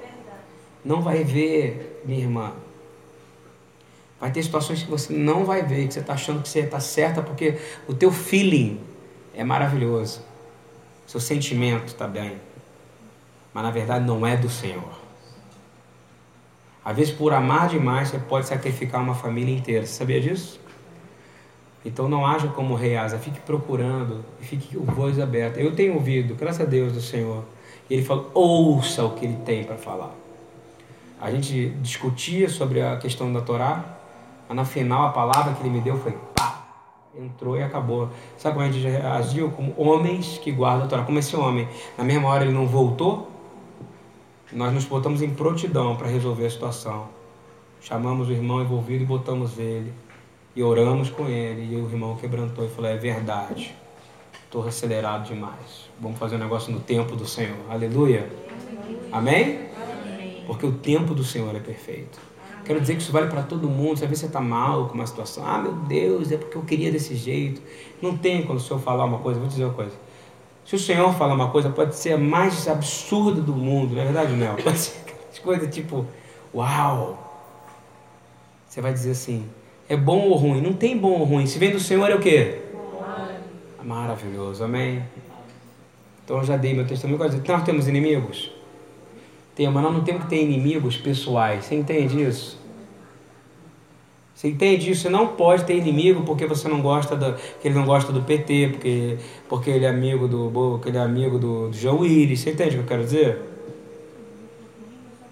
[0.86, 2.54] Não vai ver, minha irmã.
[4.20, 6.80] Vai ter situações que você não vai ver, que você está achando que você está
[6.80, 8.80] certa, porque o teu feeling
[9.34, 10.22] é maravilhoso.
[11.06, 12.38] Seu sentimento está bem.
[13.54, 15.08] Mas na verdade não é do Senhor.
[16.84, 19.86] Às vezes, por amar demais, você pode sacrificar uma família inteira.
[19.86, 20.60] Você sabia disso?
[21.84, 23.20] Então, não haja como rei Asa.
[23.20, 25.60] Fique procurando fique com voz aberta.
[25.60, 27.44] Eu tenho ouvido, graças a Deus, do Senhor.
[27.90, 30.14] E ele falou: ouça o que ele tem para falar.
[31.20, 33.97] A gente discutia sobre a questão da Torá,
[34.48, 36.68] mas no final a palavra que ele me deu foi pá,
[37.18, 38.10] entrou e acabou.
[38.38, 39.52] Sabe como a gente agiu?
[39.52, 41.04] Como homens que guardam a Torá.
[41.04, 43.30] Como esse homem, na mesma hora ele não voltou,
[44.52, 47.10] nós nos botamos em prontidão para resolver a situação.
[47.82, 49.94] Chamamos o irmão envolvido e botamos ele.
[50.56, 51.74] E oramos com ele.
[51.74, 53.76] E o irmão quebrantou e falou: É verdade.
[54.46, 55.90] Estou acelerado demais.
[56.00, 57.58] Vamos fazer um negócio no tempo do Senhor.
[57.70, 58.30] Aleluia.
[59.12, 59.68] Amém?
[60.46, 62.27] Porque o tempo do Senhor é perfeito.
[62.68, 63.94] Quero dizer que isso vale para todo mundo.
[63.94, 65.48] Às vezes você está mal com uma situação.
[65.48, 67.62] Ah, meu Deus, é porque eu queria desse jeito.
[68.02, 69.40] Não tem quando o Senhor falar uma coisa.
[69.40, 69.94] Vou dizer uma coisa.
[70.66, 74.04] Se o Senhor fala uma coisa, pode ser a mais absurda do mundo, não é
[74.04, 74.56] verdade, Nel?
[74.62, 75.02] Pode ser
[75.42, 76.06] coisa tipo,
[76.54, 77.24] uau!
[78.68, 79.48] Você vai dizer assim,
[79.88, 80.60] é bom ou ruim?
[80.60, 81.46] Não tem bom ou ruim.
[81.46, 82.64] Se vem do Senhor é o quê?
[83.82, 85.02] Maravilhoso, amém?
[86.26, 87.18] Então eu já dei meu testemunho.
[87.48, 88.52] Nós temos inimigos?
[89.58, 91.66] Temos, mas nós não temos que ter inimigos pessoais.
[91.66, 92.60] Você entende isso?
[94.36, 95.02] Você entende isso?
[95.02, 98.22] Você não pode ter inimigo porque você não gosta do, que ele não gosta do
[98.22, 99.18] PT, porque,
[99.50, 102.42] porque ele é amigo do porque ele é amigo do, do João Willis.
[102.42, 103.42] Você entende o que eu quero dizer?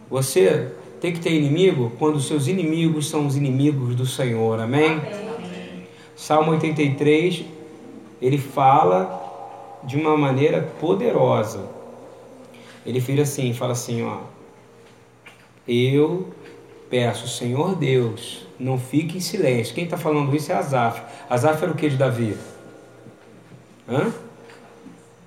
[0.10, 4.60] Você tem que ter inimigo quando os seus inimigos são os inimigos do Senhor.
[4.60, 4.94] Amém?
[4.94, 5.84] Amém.
[6.16, 7.46] Salmo 83,
[8.20, 11.75] ele fala de uma maneira poderosa.
[12.86, 14.20] Ele vira assim, fala assim, ó.
[15.68, 16.34] Eu
[16.90, 19.74] peço, Senhor Deus, não fique em silêncio.
[19.74, 21.02] Quem está falando isso é Asaf.
[21.30, 22.38] Asaf era o que de Davi?
[23.90, 24.12] Hã?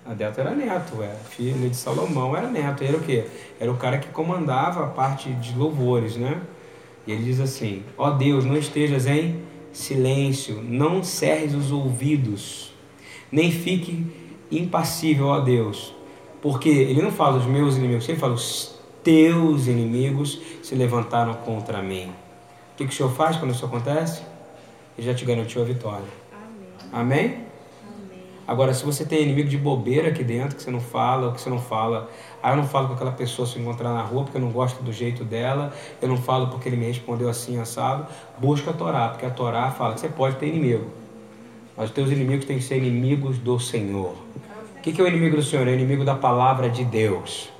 [0.06, 2.82] Adelto era neto, era filho de Salomão, era neto.
[2.82, 3.26] Era o quê?
[3.60, 6.40] Era o cara que comandava a parte de louvores, né?
[7.06, 12.72] E ele diz assim: Ó oh Deus, não estejas em silêncio, não cerres os ouvidos,
[13.30, 14.06] nem fique
[14.50, 15.94] impassível, ó Deus.
[16.40, 21.82] Porque ele não fala os meus inimigos, ele fala os teus inimigos se levantaram contra
[21.82, 22.12] mim.
[22.74, 24.22] O que, que o Senhor faz quando isso acontece?
[24.96, 26.04] Ele já te garantiu a vitória.
[26.92, 27.24] Amém?
[27.24, 27.48] Amém?
[28.46, 31.40] Agora, se você tem inimigo de bobeira aqui dentro, que você não fala, o que
[31.40, 32.10] você não fala,
[32.42, 34.82] ah, eu não falo com aquela pessoa se encontrar na rua porque eu não gosto
[34.82, 38.06] do jeito dela, eu não falo porque ele me respondeu assim, assado,
[38.38, 40.86] busca a Torá, porque a Torá fala que você pode ter inimigo,
[41.76, 44.14] mas os teus inimigos têm que ser inimigos do Senhor.
[44.78, 45.66] O que é o inimigo do Senhor?
[45.66, 47.50] É o inimigo da palavra de Deus.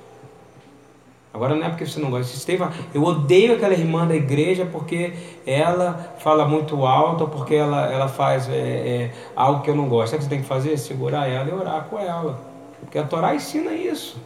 [1.31, 2.53] Agora não é porque você não gosta.
[2.93, 5.13] Eu odeio aquela irmã da igreja porque
[5.45, 10.11] ela fala muito alto, porque ela, ela faz é, é, algo que eu não gosto.
[10.11, 10.77] Sabe o que você tem que fazer?
[10.77, 12.39] Segurar ela e orar com ela.
[12.79, 14.17] Porque a Torá ensina isso.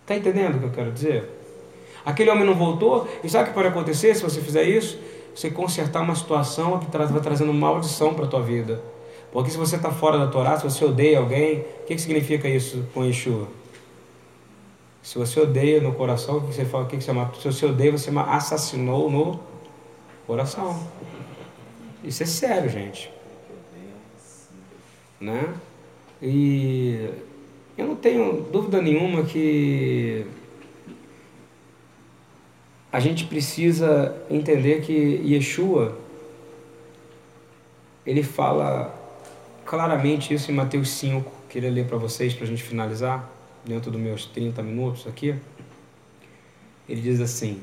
[0.00, 1.28] Está entendendo o que eu quero dizer?
[2.04, 4.98] Aquele homem não voltou, e sabe o que pode acontecer se você fizer isso?
[5.34, 8.80] Você consertar uma situação que vai trazendo maldição para a tua vida.
[9.32, 12.46] Porque se você está fora da Torá, se você odeia alguém, o que, que significa
[12.48, 13.48] isso com Yeshua?
[15.02, 17.40] Se você odeia no coração, você fala o que, que você mata?
[17.40, 19.40] Se você odeia, você assassinou no
[20.26, 20.86] coração.
[22.04, 23.10] Isso é sério, gente.
[25.18, 25.54] Né?
[26.20, 27.08] E
[27.76, 30.26] eu não tenho dúvida nenhuma que
[32.92, 34.92] a gente precisa entender que
[35.24, 35.96] Yeshua
[38.04, 39.01] ele fala
[39.72, 41.32] claramente isso em Mateus 5.
[41.48, 43.26] Queria ler para vocês para a gente finalizar
[43.64, 45.34] dentro dos meus 30 minutos aqui,
[46.86, 47.58] ele diz assim: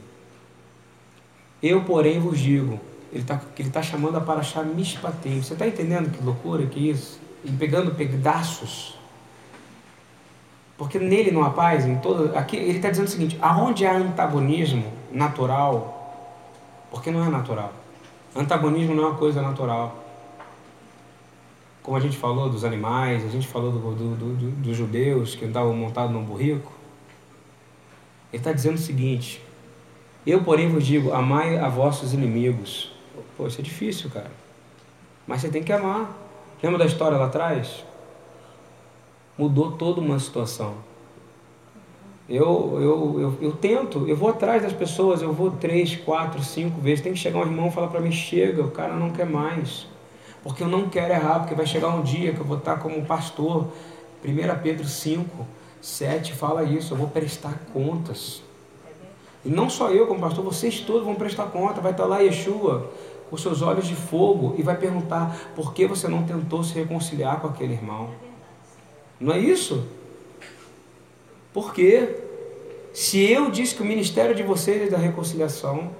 [1.61, 2.79] Eu, porém, vos digo,
[3.13, 5.39] ele está ele tá chamando a Paraxá Mishpatim.
[5.39, 7.19] Você está entendendo que loucura que é isso?
[7.45, 8.97] E pegando pedaços.
[10.79, 13.95] Porque nele não há paz, em todo, aqui ele está dizendo o seguinte: aonde há
[13.95, 16.25] antagonismo natural,
[16.89, 17.71] porque não é natural.
[18.35, 19.98] Antagonismo não é uma coisa natural
[21.81, 25.45] como a gente falou dos animais, a gente falou do, do, do, dos judeus que
[25.45, 26.71] andavam montados num burrico,
[28.31, 29.41] ele está dizendo o seguinte:
[30.25, 32.91] Eu, porém, vos digo, amai a vossos inimigos.
[33.35, 34.31] Pô, isso é difícil, cara.
[35.25, 36.15] Mas você tem que amar.
[36.61, 37.83] Lembra da história lá atrás?
[39.37, 40.75] Mudou toda uma situação.
[42.27, 46.79] Eu, eu, eu, eu tento, eu vou atrás das pessoas, eu vou três, quatro, cinco
[46.79, 47.01] vezes.
[47.01, 49.87] Tem que chegar um irmão e falar para mim: chega, o cara não quer mais
[50.43, 53.05] porque eu não quero errar, porque vai chegar um dia que eu vou estar como
[53.05, 53.67] pastor.
[54.23, 55.45] 1 Pedro 5,
[55.81, 58.41] 7 fala isso, eu vou prestar contas.
[59.43, 61.81] E não só eu como pastor, vocês todos vão prestar conta.
[61.81, 62.91] Vai estar lá Yeshua
[63.29, 67.39] com seus olhos de fogo e vai perguntar por que você não tentou se reconciliar
[67.39, 68.09] com aquele irmão.
[69.19, 69.87] Não é isso?
[71.53, 72.15] Por quê?
[72.93, 75.91] Se eu disse que o ministério de vocês é da reconciliação,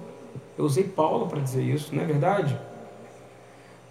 [0.57, 2.59] eu usei Paulo para dizer isso, não é verdade?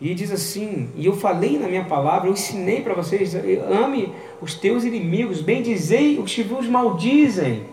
[0.01, 4.55] E diz assim: E eu falei na minha palavra, eu ensinei para vocês: ame os
[4.55, 7.67] teus inimigos, bendizei os que vos maldizem.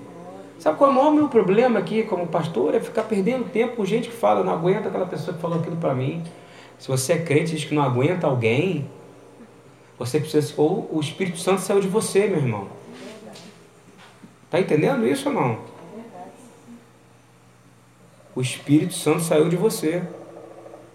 [0.57, 2.73] Sabe qual é o maior meu problema aqui como pastor?
[2.73, 5.75] É ficar perdendo tempo com gente que fala, não aguenta aquela pessoa que falou aquilo
[5.75, 6.23] para mim.
[6.79, 8.89] Se você é crente e diz que não aguenta alguém,
[9.99, 10.53] você precisa.
[10.57, 12.67] Ou o Espírito Santo saiu de você, meu irmão.
[14.45, 15.59] Está entendendo isso ou não?
[18.35, 20.01] O Espírito Santo saiu de você.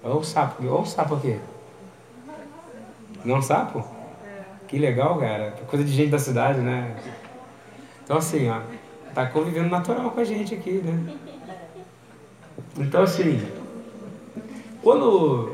[0.03, 0.63] Olha o sapo.
[0.63, 1.39] Olha o sapo aqui.
[3.25, 3.85] Não é um sapo?
[4.67, 5.55] Que legal, cara.
[5.67, 6.97] Coisa de gente da cidade, né?
[8.05, 8.61] Então assim, ó.
[9.15, 11.15] Tá convivendo natural com a gente aqui, né?
[12.79, 13.47] Então assim.
[14.83, 15.53] Quando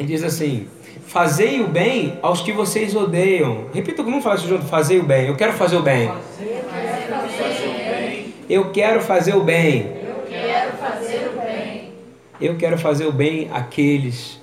[0.00, 0.66] ele diz assim,
[1.06, 3.66] fazei o bem aos que vocês odeiam.
[3.72, 5.26] Repita como fala isso junto, fazei o bem.
[5.26, 6.10] Eu quero fazer o bem.
[8.48, 9.99] Eu quero fazer o bem.
[12.40, 14.40] Eu quero fazer o bem àqueles,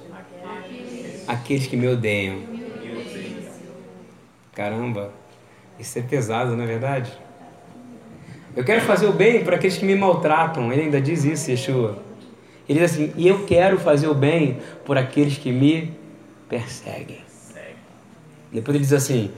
[1.27, 2.37] àqueles que me odeiam.
[4.53, 5.11] Caramba,
[5.79, 7.11] isso é pesado, não é verdade?
[8.55, 10.71] Eu quero fazer o bem para aqueles que me maltratam.
[10.71, 11.99] Ele ainda diz isso, Yeshua.
[12.67, 15.93] Ele diz assim: e eu quero fazer o bem por aqueles que me
[16.49, 17.21] perseguem.
[18.51, 19.31] Depois ele diz assim: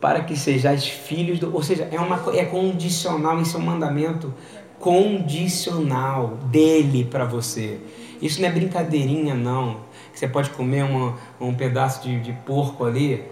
[0.00, 1.54] para que sejais filhos do.
[1.54, 4.32] Ou seja, é, uma, é condicional, isso é um mandamento
[4.78, 7.78] condicional dele para você.
[8.20, 9.80] Isso não é brincadeirinha, não.
[10.12, 13.22] Você pode comer uma, um pedaço de, de porco ali,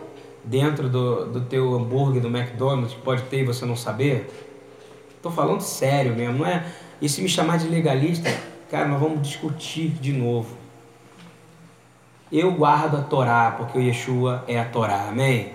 [0.45, 4.31] dentro do, do teu hambúrguer do McDonald's pode ter e você não saber?
[5.17, 6.67] Estou falando sério mesmo, não é?
[7.01, 8.31] E se me chamar de legalista,
[8.71, 10.57] cara, nós vamos discutir de novo.
[12.31, 15.53] Eu guardo a Torá, porque o Yeshua é a Torá, amém?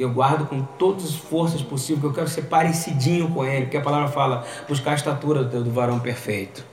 [0.00, 3.76] Eu guardo com todas as forças possíveis, porque eu quero ser parecidinho com ele, porque
[3.76, 6.64] a palavra fala, buscar a estatura do varão perfeito.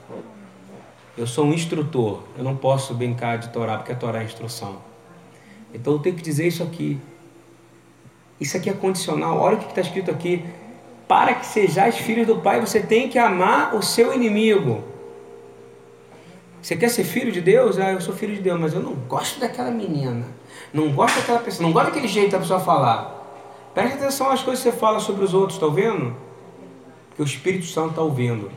[1.17, 4.77] Eu sou um instrutor, eu não posso brincar de Torá, porque a Torá é instrução.
[5.73, 7.01] Então eu tenho que dizer isso aqui.
[8.39, 9.37] Isso aqui é condicional.
[9.37, 10.45] Olha o que está escrito aqui.
[11.05, 14.85] Para que sejais filhos do Pai, você tem que amar o seu inimigo.
[16.61, 17.77] Você quer ser filho de Deus?
[17.77, 20.25] Ah, eu sou filho de Deus, mas eu não gosto daquela menina.
[20.73, 21.65] Não gosto daquela pessoa.
[21.65, 23.16] Não gosto daquele jeito da pessoa falar.
[23.77, 26.15] Preste atenção às coisas que você fala sobre os outros, está ouvindo?
[27.15, 28.49] Que o Espírito Santo está ouvindo.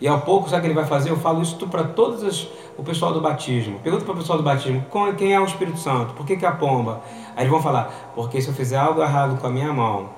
[0.00, 1.10] E ao pouco, sabe o que ele vai fazer?
[1.10, 3.80] Eu falo isso para todos os, o pessoal do batismo.
[3.80, 4.86] Pergunta para o pessoal do batismo,
[5.16, 6.14] quem é o Espírito Santo?
[6.14, 7.02] Por que, que é a pomba?
[7.34, 10.10] Aí eles vão falar, porque se eu fizer algo errado com a minha mão,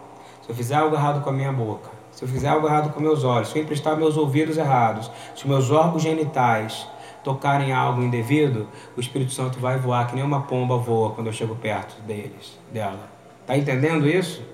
[0.43, 3.01] se eu fizer algo errado com a minha boca, se eu fizer algo errado com
[3.01, 6.87] meus olhos, se eu emprestar meus ouvidos errados, se meus órgãos genitais
[7.25, 11.33] tocarem algo indevido, o Espírito Santo vai voar que nem uma pomba voa quando eu
[11.33, 13.10] chego perto deles, dela.
[13.51, 14.45] Tá entendendo isso?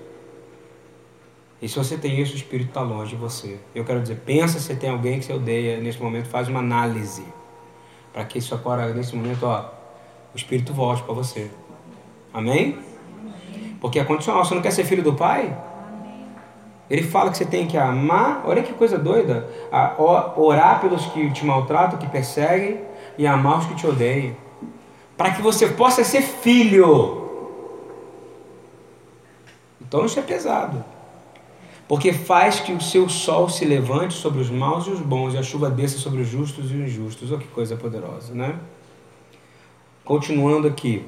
[1.61, 3.59] E se você tem isso, o Espírito está longe de você.
[3.75, 7.23] Eu quero dizer, pensa se tem alguém que você odeia nesse momento, faz uma análise.
[8.11, 9.65] Para que isso agora, nesse momento, ó,
[10.33, 11.51] o Espírito volte para você.
[12.33, 12.79] Amém?
[13.79, 14.43] Porque é condicional.
[14.43, 15.55] Você não quer ser filho do Pai?
[16.89, 19.47] Ele fala que você tem que amar, olha que coisa doida,
[20.35, 22.81] orar pelos que te maltratam, que perseguem,
[23.15, 24.35] e amar os que te odeiam.
[25.15, 27.25] Para que você possa ser filho.
[29.87, 30.83] Então isso é pesado.
[31.87, 35.37] Porque faz que o seu sol se levante sobre os maus e os bons, e
[35.37, 37.31] a chuva desça sobre os justos e os injustos.
[37.31, 38.59] Olha que coisa poderosa, né?
[40.03, 41.05] Continuando aqui.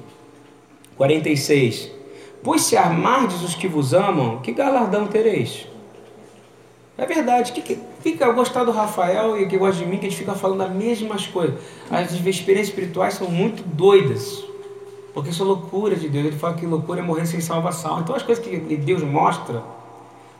[0.96, 1.92] 46.
[2.42, 5.68] Pois se armardes os que vos amam, que galardão tereis?
[6.98, 7.52] É verdade.
[7.52, 10.34] Que, que fica gostar do Rafael e que gosta de mim, que a gente fica
[10.34, 11.60] falando as mesmas coisas.
[11.92, 14.49] As experiências espirituais são muito doidas.
[15.14, 16.28] Porque isso é loucura de Deus.
[16.28, 18.00] Ele fala que loucura é morrer sem salvação.
[18.00, 19.64] Então as coisas que Deus mostra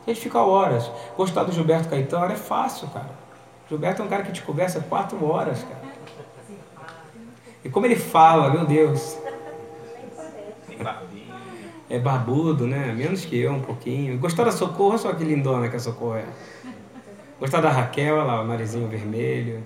[0.06, 0.90] a gente fica horas.
[1.16, 3.10] Gostar do Gilberto Caetano é fácil, cara.
[3.68, 5.80] Gilberto é um cara que te conversa quatro horas, cara.
[7.64, 9.18] E como ele fala, meu Deus.
[11.88, 12.92] É barbudo, né?
[12.92, 14.18] Menos que eu, um pouquinho.
[14.18, 16.24] Gostar da Socorro, só que lindona que a Socorro é.
[17.38, 19.62] Gostar da Raquel, olha lá, o narizinho vermelho.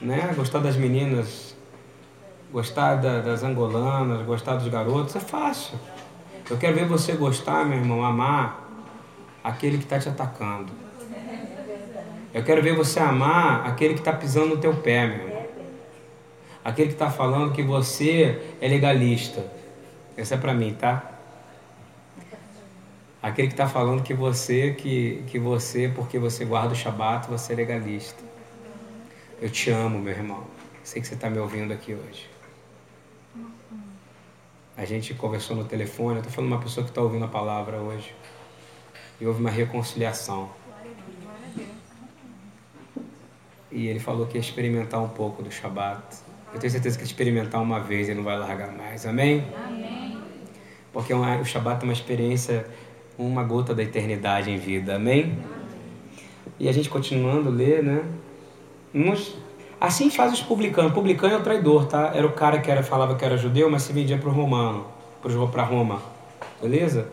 [0.00, 0.32] Né?
[0.36, 1.55] Gostar das meninas,
[2.52, 5.78] gostar da, das angolanas, gostar dos garotos, é fácil.
[6.48, 8.68] Eu quero ver você gostar, meu irmão, amar
[9.42, 10.72] aquele que está te atacando.
[12.32, 15.46] Eu quero ver você amar aquele que está pisando no teu pé, meu irmão.
[16.64, 19.44] Aquele que está falando que você é legalista.
[20.16, 21.12] Essa é para mim, tá?
[23.22, 27.54] Aquele que está falando que você, que, que você, porque você guarda o Shabat, você
[27.54, 28.22] é legalista.
[29.40, 30.44] Eu te amo, meu irmão.
[30.84, 32.35] Sei que você está me ouvindo aqui hoje.
[34.76, 37.78] A gente conversou no telefone, eu estou falando uma pessoa que está ouvindo a palavra
[37.78, 38.14] hoje.
[39.18, 40.50] E houve uma reconciliação.
[43.72, 46.18] E ele falou que ia experimentar um pouco do Shabat.
[46.52, 49.06] Eu tenho certeza que experimentar uma vez ele não vai largar mais.
[49.06, 49.46] Amém?
[49.66, 50.18] Amém.
[50.92, 52.66] Porque é o Shabat é uma experiência,
[53.18, 54.96] uma gota da eternidade em vida.
[54.96, 55.38] Amém?
[56.58, 58.04] E a gente continuando a ler, né?
[58.94, 59.36] Uns
[59.80, 60.92] Assim faz os publicanos.
[60.92, 62.12] Publicano é o traidor, tá?
[62.14, 64.86] Era o cara que era, falava que era judeu, mas se vendia para o romano,
[65.52, 66.00] para Roma.
[66.60, 67.08] Beleza?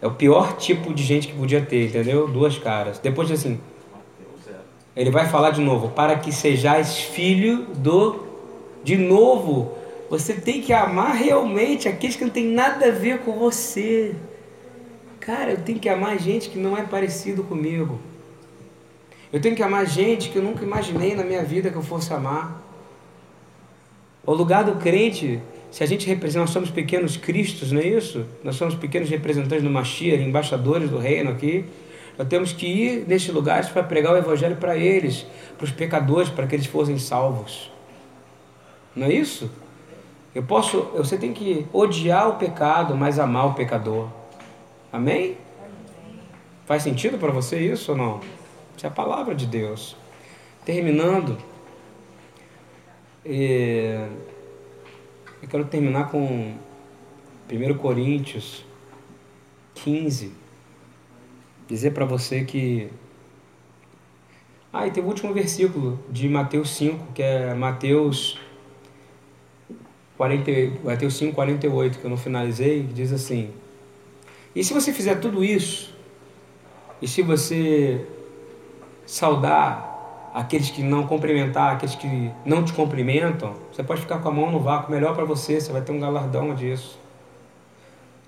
[0.00, 2.28] É o pior tipo de gente que podia ter, entendeu?
[2.28, 2.98] Duas caras.
[2.98, 3.60] Depois assim,
[4.96, 8.24] ele vai falar de novo, para que sejais filho do
[8.82, 9.72] de novo.
[10.08, 14.14] Você tem que amar realmente aqueles que não tem nada a ver com você.
[15.20, 18.00] Cara, eu tenho que amar gente que não é parecido comigo.
[19.32, 22.12] Eu tenho que amar gente que eu nunca imaginei na minha vida que eu fosse
[22.12, 22.60] amar.
[24.26, 28.26] O lugar do crente, se a gente representa, nós somos pequenos cristos, não é isso?
[28.42, 31.64] Nós somos pequenos representantes do Mashiach, embaixadores do reino aqui.
[32.18, 35.24] Nós temos que ir nesses lugares para pregar o evangelho para eles,
[35.56, 37.70] para os pecadores, para que eles fossem salvos.
[38.94, 39.48] Não é isso?
[40.34, 44.08] Eu posso, você tem que odiar o pecado, mas amar o pecador.
[44.92, 45.36] Amém?
[46.66, 48.39] Faz sentido para você isso ou não?
[48.80, 49.94] Isso é a palavra de Deus.
[50.64, 51.36] Terminando,
[53.22, 54.08] é,
[55.42, 56.54] eu quero terminar com
[57.52, 58.64] 1 Coríntios
[59.74, 60.32] 15.
[61.68, 62.88] Dizer para você que.
[64.72, 68.40] Ah, e tem o último versículo de Mateus 5, que é Mateus
[70.16, 70.50] 40,
[70.82, 73.50] Mateus 5, 48, que eu não finalizei, diz assim:
[74.54, 75.94] E se você fizer tudo isso,
[77.02, 78.06] e se você
[79.10, 84.32] saudar aqueles que não cumprimentar, aqueles que não te cumprimentam, você pode ficar com a
[84.32, 86.96] mão no vácuo, melhor para você, você vai ter um galardão disso.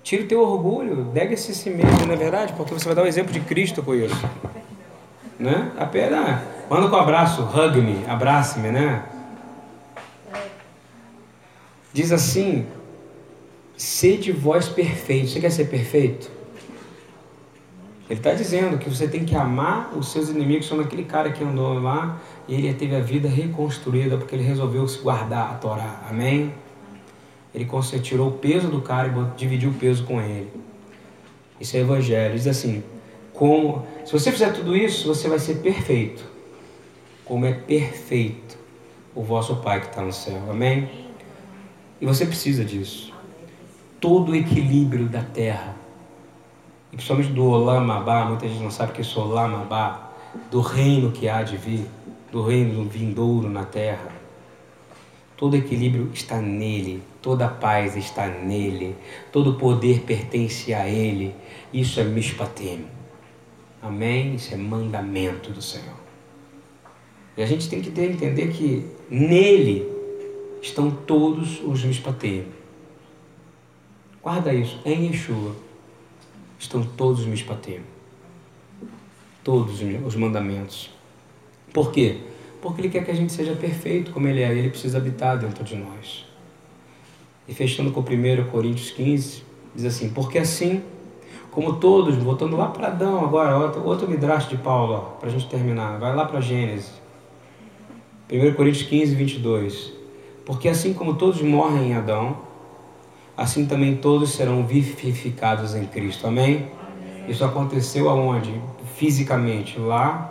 [0.03, 2.51] Tire o teu orgulho, negue-se a si mesmo, não é verdade?
[2.53, 4.29] Porque você vai dar o exemplo de Cristo com isso.
[5.39, 5.71] Né?
[5.79, 9.03] Apenas, manda com um abraço, hug me, abrace-me, né?
[11.93, 12.67] Diz assim:
[13.77, 15.31] sede vós perfeitos.
[15.31, 16.29] Você quer ser perfeito?
[18.13, 21.43] Ele está dizendo que você tem que amar os seus inimigos, como aquele cara que
[21.43, 26.03] andou lá e ele teve a vida reconstruída porque ele resolveu se guardar a Torá.
[26.07, 26.53] Amém?
[27.55, 27.67] Ele
[28.03, 30.51] tirou o peso do cara e dividiu o peso com ele.
[31.59, 32.35] Isso é evangelho.
[32.35, 32.83] Diz assim:
[33.33, 36.23] como, se você fizer tudo isso, você vai ser perfeito.
[37.25, 38.59] Como é perfeito
[39.15, 40.39] o vosso Pai que está no céu.
[40.51, 40.87] Amém?
[41.99, 43.11] E você precisa disso.
[43.99, 45.81] Todo o equilíbrio da terra,
[46.93, 50.11] e principalmente do Olamabá, muita gente não sabe o que é Olamabá,
[50.51, 51.87] do reino que há de vir,
[52.31, 54.11] do reino vindouro na terra.
[55.35, 58.95] Todo equilíbrio está nele, toda paz está nele,
[59.31, 61.35] todo poder pertence a ele.
[61.73, 62.85] Isso é Mishpatem.
[63.81, 64.35] Amém?
[64.35, 65.97] Isso é mandamento do Senhor.
[67.35, 69.91] E a gente tem que ter, entender que nele
[70.61, 72.45] estão todos os Mishpatim.
[74.21, 75.55] Guarda isso, em Yeshua
[76.63, 77.79] estão todos os Mishpatim.
[79.43, 80.89] Todos os mandamentos.
[81.73, 82.17] Por quê?
[82.61, 85.37] Porque Ele quer que a gente seja perfeito como Ele é, e Ele precisa habitar
[85.37, 86.25] dentro de nós.
[87.47, 89.43] E fechando com 1 Coríntios 15,
[89.75, 90.81] diz assim: Porque assim,
[91.51, 95.47] como todos, voltando lá para Adão agora, outro, outro midrash de Paulo, para a gente
[95.49, 96.93] terminar, vai lá para Gênesis.
[98.31, 99.93] 1 Coríntios 15, 22.
[100.45, 102.37] Porque assim como todos morrem em Adão,
[103.35, 106.27] assim também todos serão vivificados em Cristo.
[106.27, 106.67] Amém?
[107.27, 108.61] Isso aconteceu aonde?
[108.95, 110.29] Fisicamente, lá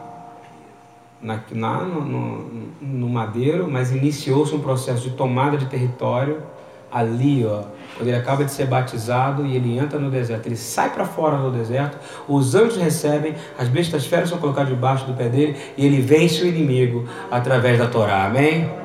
[1.21, 2.51] na, na no, no,
[2.81, 6.43] no, madeiro, mas iniciou-se um processo de tomada de território
[6.91, 7.63] ali, ó,
[7.97, 11.39] quando ele acaba de ser batizado e ele entra no deserto, ele sai para fora
[11.39, 11.97] do deserto,
[12.29, 16.43] os anjos recebem, as bestas feras são colocadas debaixo do pé dele e ele vence
[16.43, 18.27] o inimigo através da Torá.
[18.27, 18.82] Amém?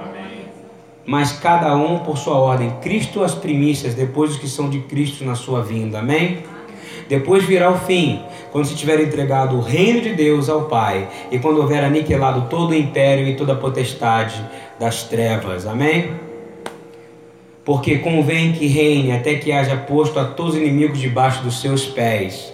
[1.08, 2.70] Mas cada um por sua ordem.
[2.82, 6.00] Cristo as primícias, depois os que são de Cristo na sua vinda.
[6.00, 6.44] Amém?
[7.08, 11.40] Depois virá o fim, quando se tiver entregado o reino de Deus ao Pai e
[11.40, 14.44] quando houver aniquilado todo o império e toda a potestade
[14.78, 15.66] das trevas.
[15.66, 16.12] Amém?
[17.64, 21.86] Porque convém que reine até que haja posto a todos os inimigos debaixo dos seus
[21.86, 22.54] pés.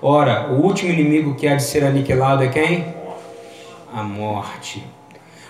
[0.00, 2.84] Ora, o último inimigo que há de ser aniquilado é quem?
[3.92, 4.93] A morte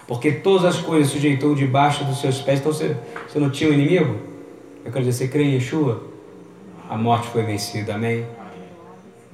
[0.07, 2.61] porque todas as coisas sujeitou debaixo dos seus pés.
[2.61, 2.97] Então você,
[3.27, 4.17] você não tinha um inimigo?
[4.85, 6.03] Eu quero dizer, você crê em Yeshua?
[6.89, 8.27] A morte foi vencida, amém?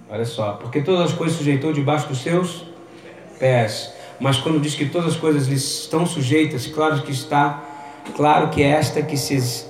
[0.09, 2.65] Olha só, porque todas as coisas sujeitou debaixo dos seus
[3.39, 3.93] pés.
[4.21, 7.65] Mas quando diz que todas as coisas estão sujeitas, claro que está,
[8.15, 9.67] claro que é esta que se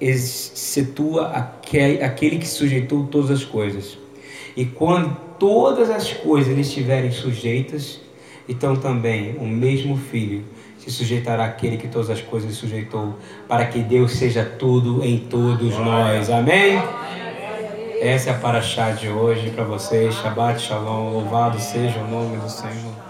[0.00, 1.26] situa
[2.00, 3.98] aquele que sujeitou todas as coisas.
[4.56, 8.00] E quando todas as coisas lhe estiverem sujeitas,
[8.50, 10.44] então também o mesmo Filho
[10.76, 15.76] se sujeitará àquele que todas as coisas sujeitou, para que Deus seja tudo em todos
[15.76, 16.28] nós.
[16.30, 16.82] Amém?
[18.00, 20.14] Essa é a paraxá de hoje para vocês.
[20.14, 21.12] Shabbat Shalom.
[21.12, 23.09] Louvado seja o nome do Senhor.